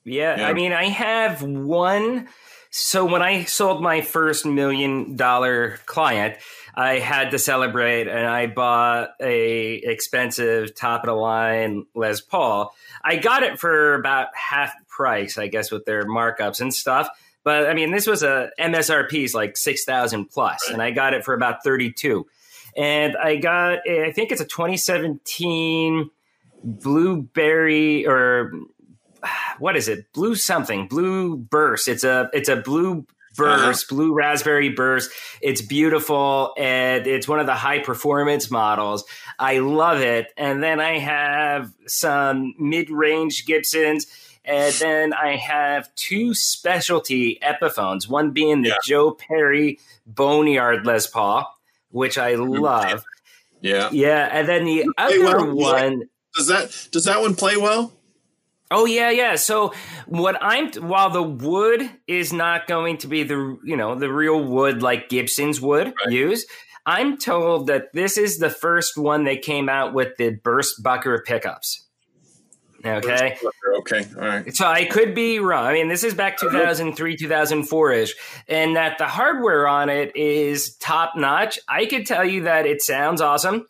[0.04, 0.48] yeah, yeah.
[0.48, 2.28] I mean, I have one.
[2.70, 6.36] So when I sold my first million dollar client
[6.74, 12.74] I had to celebrate and I bought a expensive top of the line Les Paul.
[13.04, 17.08] I got it for about half price, I guess, with their markups and stuff.
[17.44, 21.12] But I mean, this was a MSRP is like six thousand plus, and I got
[21.12, 22.26] it for about thirty two.
[22.76, 26.10] And I got, I think it's a 2017
[26.64, 28.52] blueberry or
[29.58, 30.12] what is it?
[30.12, 31.88] Blue something, blue burst.
[31.88, 33.06] It's a it's a blue
[33.36, 33.96] burst, uh-huh.
[33.96, 35.10] blue raspberry burst.
[35.40, 39.04] It's beautiful and it's one of the high performance models.
[39.38, 40.32] I love it.
[40.36, 44.06] And then I have some mid range Gibsons.
[44.44, 48.76] And then I have two specialty Epiphones, one being the yeah.
[48.84, 51.46] Joe Perry Boneyard Les Paul,
[51.90, 53.04] which I love.
[53.60, 53.88] Yeah.
[53.92, 54.28] Yeah.
[54.32, 56.02] And then the other well, one.
[56.34, 57.92] Does that does that one play well?
[58.72, 59.36] Oh yeah, yeah.
[59.36, 59.72] So
[60.06, 64.42] what I'm while the wood is not going to be the you know the real
[64.42, 66.12] wood like Gibson's would right.
[66.12, 66.46] use,
[66.86, 71.86] I'm told that this is the first one that came out with the BurstBucker pickups.
[72.84, 73.38] Okay.
[73.78, 74.06] Okay.
[74.16, 74.54] All right.
[74.54, 75.66] So I could be wrong.
[75.66, 78.14] I mean, this is back 2003, 2004 ish,
[78.48, 81.58] and that the hardware on it is top notch.
[81.68, 83.66] I could tell you that it sounds awesome.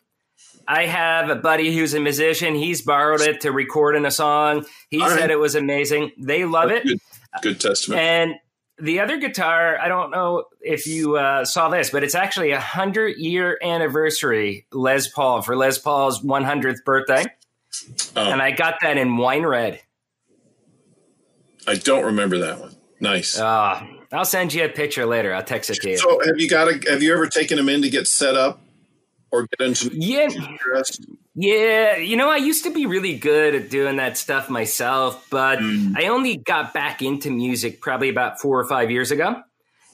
[0.67, 2.55] I have a buddy who's a musician.
[2.55, 4.65] He's borrowed it to record in a song.
[4.89, 5.31] He All said right.
[5.31, 6.11] it was amazing.
[6.17, 6.83] They love it.
[6.83, 6.99] Good,
[7.41, 7.99] good testament.
[8.01, 8.35] And
[8.79, 12.59] the other guitar, I don't know if you uh, saw this, but it's actually a
[12.59, 17.25] hundred year anniversary Les Paul for Les Paul's 100th birthday,
[18.15, 18.31] Oh.
[18.31, 19.81] and I got that in wine red.
[21.67, 22.75] I don't remember that one.
[22.99, 23.37] Nice.
[23.39, 25.33] Uh, I'll send you a picture later.
[25.33, 25.97] I'll text it to you.
[25.97, 28.61] so, have you got a, Have you ever taken them in to get set up
[29.33, 30.29] or get into yeah,
[31.35, 31.97] yeah.
[31.97, 35.97] You know, I used to be really good at doing that stuff myself, but Mm.
[35.97, 39.41] I only got back into music probably about four or five years ago.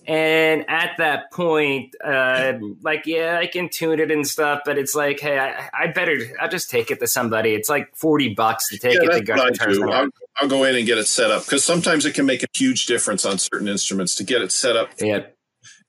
[0.07, 4.95] And at that point, uh, like, yeah, I can tune it and stuff, but it's
[4.95, 7.53] like, hey, I, I better, I'll just take it to somebody.
[7.53, 9.89] It's like 40 bucks to take Yeah, it to that's what I Guitar.
[9.91, 12.47] I'll, I'll go in and get it set up because sometimes it can make a
[12.55, 15.25] huge difference on certain instruments to get it set up, Yeah.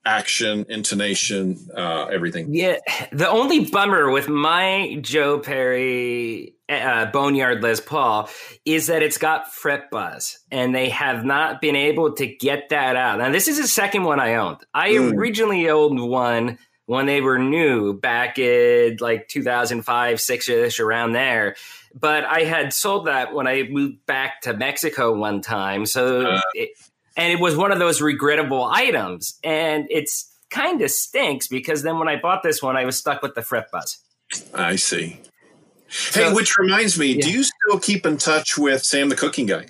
[0.05, 2.55] Action, intonation, uh, everything.
[2.55, 2.77] Yeah.
[3.13, 8.29] The only bummer with my Joe Perry uh, Boneyard Les Paul
[8.65, 12.97] is that it's got fret buzz and they have not been able to get that
[12.97, 13.19] out.
[13.19, 14.59] Now, this is the second one I owned.
[14.73, 15.15] I Mm.
[15.17, 21.57] originally owned one when they were new back in like 2005, six ish, around there.
[21.95, 25.87] But I had sold that when I moved back to Mexico one time.
[25.87, 26.41] So, Uh.
[26.55, 26.71] it,
[27.17, 29.39] and it was one of those regrettable items.
[29.45, 33.23] And it's kind of stinks because then when I bought this one, I was stuck
[33.23, 33.99] with the fret buzz.
[34.55, 35.21] I see.
[35.89, 39.47] So- hey, which reminds me, do you still keep in touch with Sam the cooking
[39.47, 39.67] guy?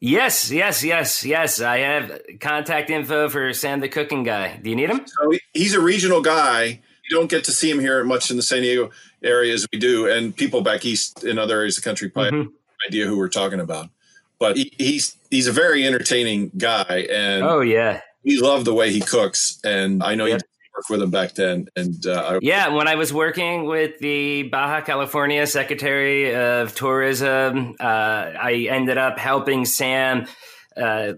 [0.00, 1.60] Yes, yes, yes, yes.
[1.60, 4.56] I have contact info for Sam the cooking guy.
[4.60, 5.06] Do you need him?
[5.06, 6.80] So he's a regional guy.
[7.08, 8.90] You don't get to see him here much in the San Diego
[9.22, 12.36] area as we do, and people back east in other areas of the country probably
[12.38, 12.50] have Mhm.
[12.50, 13.90] no idea who we're talking about.
[14.42, 18.90] But he, he's he's a very entertaining guy, and Oh yeah, we love the way
[18.90, 19.60] he cooks.
[19.62, 20.40] And I know you Yep.
[20.40, 22.66] did work with him back then, and uh, I, yeah.
[22.70, 29.16] When I was working with the Baja California Secretary of Tourism, uh, I ended up
[29.16, 30.26] helping Sam.
[30.76, 31.12] Uh,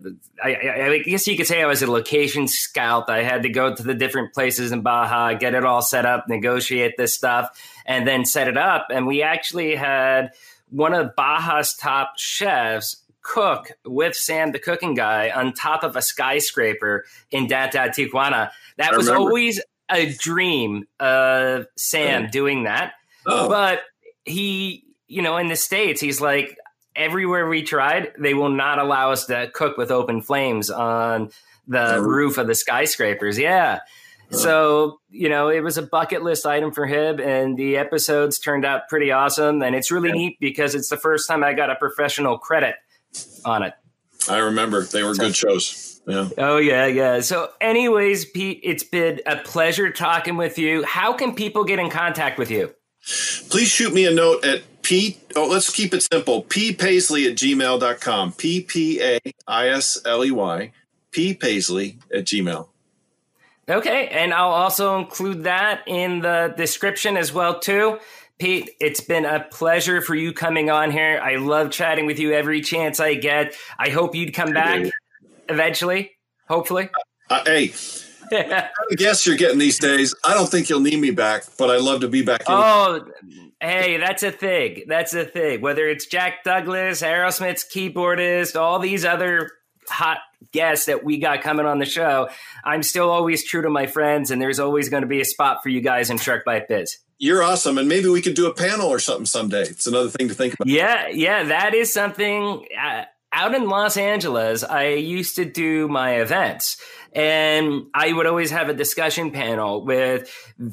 [0.44, 3.08] I, I, I guess you could say I was a location scout.
[3.08, 6.28] I had to go to the different places in Baja, get it all set up,
[6.28, 8.88] negotiate this stuff, and then set it up.
[8.90, 10.32] And we actually had
[10.68, 16.02] one of Baja's top chefs cook with Sam, the cooking guy, on top of a
[16.02, 18.50] skyscraper in downtown Tijuana.
[18.76, 19.60] That was always
[19.90, 22.30] a dream of Sam Oh.
[22.30, 22.92] doing that.
[23.26, 23.80] oh, But
[24.24, 26.56] he, you know, in the States, he's like,
[26.94, 31.30] everywhere we tried, they will not allow us to cook with open flames on
[31.66, 32.00] the Oh.
[32.00, 33.38] roof of the skyscrapers.
[33.38, 33.80] Yeah.
[34.32, 34.36] Oh.
[34.36, 38.64] So, you know, it was a bucket list item for him, and the episodes turned
[38.64, 39.62] out pretty awesome.
[39.62, 40.14] And it's really Yeah.
[40.14, 42.76] neat because it's the first time I got a professional credit
[43.44, 43.74] on it.
[44.28, 46.00] I remember they were good shows.
[46.06, 46.28] Yeah.
[46.36, 47.20] Oh, yeah, yeah.
[47.20, 50.84] So, anyways, Pete, it's been a pleasure talking with you.
[50.84, 52.74] How can people get in contact with you?
[53.50, 55.18] Please shoot me a note at P.
[55.36, 56.42] Oh, let's keep it simple.
[56.42, 58.32] P Paisley at gmail.com.
[58.32, 60.72] P P A I S L E Y.
[61.10, 62.68] P Paisley at gmail.
[63.68, 67.98] Okay, and I'll also include that in the description as well too.
[68.38, 71.20] Pete, it's been a pleasure for you coming on here.
[71.22, 73.54] I love chatting with you every chance I get.
[73.78, 74.90] I hope you'd come back
[75.48, 76.10] eventually,
[76.48, 76.90] hopefully.
[77.30, 77.72] Uh, hey,
[78.32, 80.14] I guess you're getting these days.
[80.24, 82.42] I don't think you'll need me back, but I'd love to be back.
[82.48, 83.04] any- oh,
[83.60, 84.84] hey, that's a thing.
[84.88, 85.60] That's a thing.
[85.60, 89.50] Whether it's Jack Douglas, Aerosmith's keyboardist, all these other
[89.88, 90.18] hot
[90.52, 92.28] guests that we got coming on the show,
[92.64, 95.62] I'm still always true to my friends, and there's always going to be a spot
[95.62, 96.98] for you guys in Shark Bite Biz.
[97.18, 99.62] You're awesome, and maybe we could do a panel or something someday.
[99.62, 100.66] It's another thing to think about.
[100.66, 102.66] Yeah, yeah, that is something.
[102.78, 106.76] Uh, out in Los Angeles, I used to do my events,
[107.12, 110.28] and I would always have a discussion panel with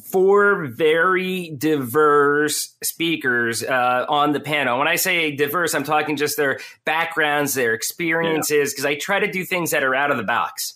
[0.05, 4.79] four very diverse speakers uh, on the panel.
[4.79, 9.31] When I say diverse, I'm talking just their backgrounds, their experiences, because I try to
[9.31, 10.75] do things that are out of the box.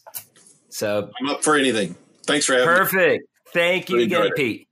[0.69, 1.95] So I'm up for anything.
[2.25, 2.75] Thanks for having me.
[2.75, 3.29] perfect.
[3.53, 4.29] Thank you again.
[4.35, 4.67] Pete.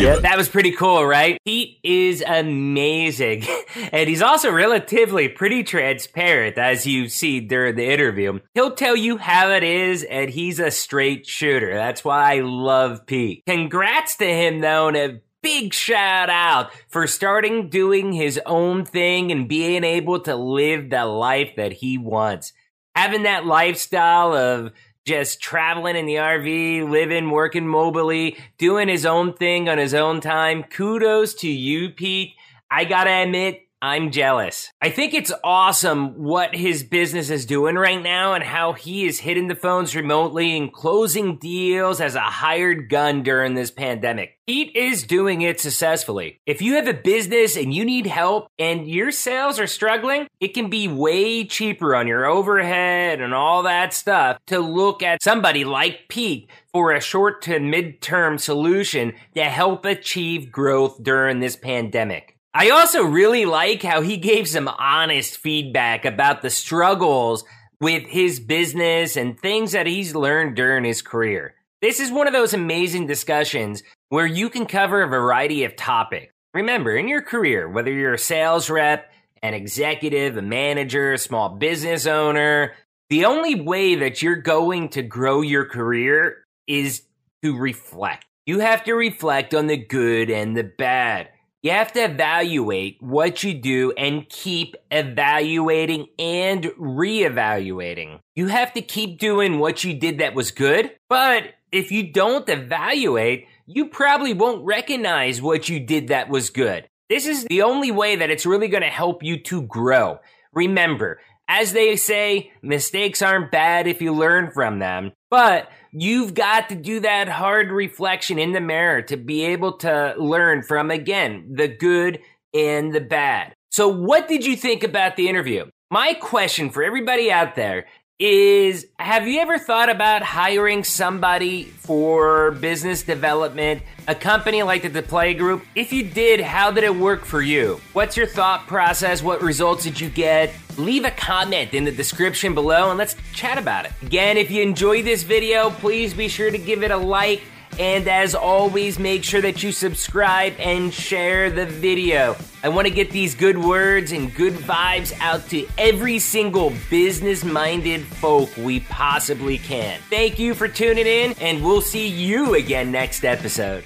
[0.00, 1.38] Yeah, that was pretty cool, right?
[1.44, 3.44] Pete is amazing.
[3.92, 8.40] And he's also relatively pretty transparent, as you see during the interview.
[8.54, 11.72] He'll tell you how it is, and he's a straight shooter.
[11.72, 13.44] That's why I love Pete.
[13.46, 19.30] Congrats to him, though, and a big shout out for starting doing his own thing
[19.32, 22.52] and being able to live the life that he wants.
[22.94, 24.72] Having that lifestyle of
[25.10, 30.20] just traveling in the RV, living, working mobily, doing his own thing on his own
[30.20, 30.62] time.
[30.62, 32.34] Kudos to you, Pete.
[32.70, 34.70] I gotta admit, I'm jealous.
[34.82, 39.20] I think it's awesome what his business is doing right now and how he is
[39.20, 44.36] hitting the phones remotely and closing deals as a hired gun during this pandemic.
[44.46, 46.40] Pete is doing it successfully.
[46.44, 50.48] If you have a business and you need help and your sales are struggling, it
[50.48, 55.64] can be way cheaper on your overhead and all that stuff to look at somebody
[55.64, 62.36] like Pete for a short to mid-term solution to help achieve growth during this pandemic.
[62.52, 67.44] I also really like how he gave some honest feedback about the struggles
[67.80, 71.54] with his business and things that he's learned during his career.
[71.80, 76.32] This is one of those amazing discussions where you can cover a variety of topics.
[76.52, 79.12] Remember, in your career, whether you're a sales rep,
[79.44, 82.74] an executive, a manager, a small business owner,
[83.10, 87.02] the only way that you're going to grow your career is
[87.44, 88.26] to reflect.
[88.44, 91.28] You have to reflect on the good and the bad.
[91.62, 98.20] You have to evaluate what you do and keep evaluating and reevaluating.
[98.34, 102.48] You have to keep doing what you did that was good, but if you don't
[102.48, 106.88] evaluate, you probably won't recognize what you did that was good.
[107.10, 110.20] This is the only way that it's really going to help you to grow.
[110.54, 116.68] Remember, as they say, mistakes aren't bad if you learn from them, but you've got
[116.68, 121.46] to do that hard reflection in the mirror to be able to learn from, again,
[121.54, 122.20] the good
[122.54, 123.54] and the bad.
[123.70, 125.66] So, what did you think about the interview?
[125.90, 127.86] My question for everybody out there
[128.20, 134.90] is have you ever thought about hiring somebody for business development, a company like the
[134.90, 135.64] Duplais Group?
[135.74, 137.80] If you did, how did it work for you?
[137.94, 139.22] What's your thought process?
[139.22, 140.54] What results did you get?
[140.76, 143.92] Leave a comment in the description below and let's chat about it.
[144.02, 147.40] Again, if you enjoyed this video, please be sure to give it a like
[147.78, 152.36] and as always, make sure that you subscribe and share the video.
[152.62, 157.44] I want to get these good words and good vibes out to every single business
[157.44, 159.98] minded folk we possibly can.
[160.10, 163.84] Thank you for tuning in, and we'll see you again next episode.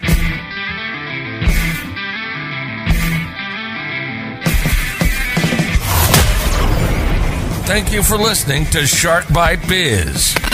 [7.67, 10.54] Thank you for listening to Shark Bite Biz.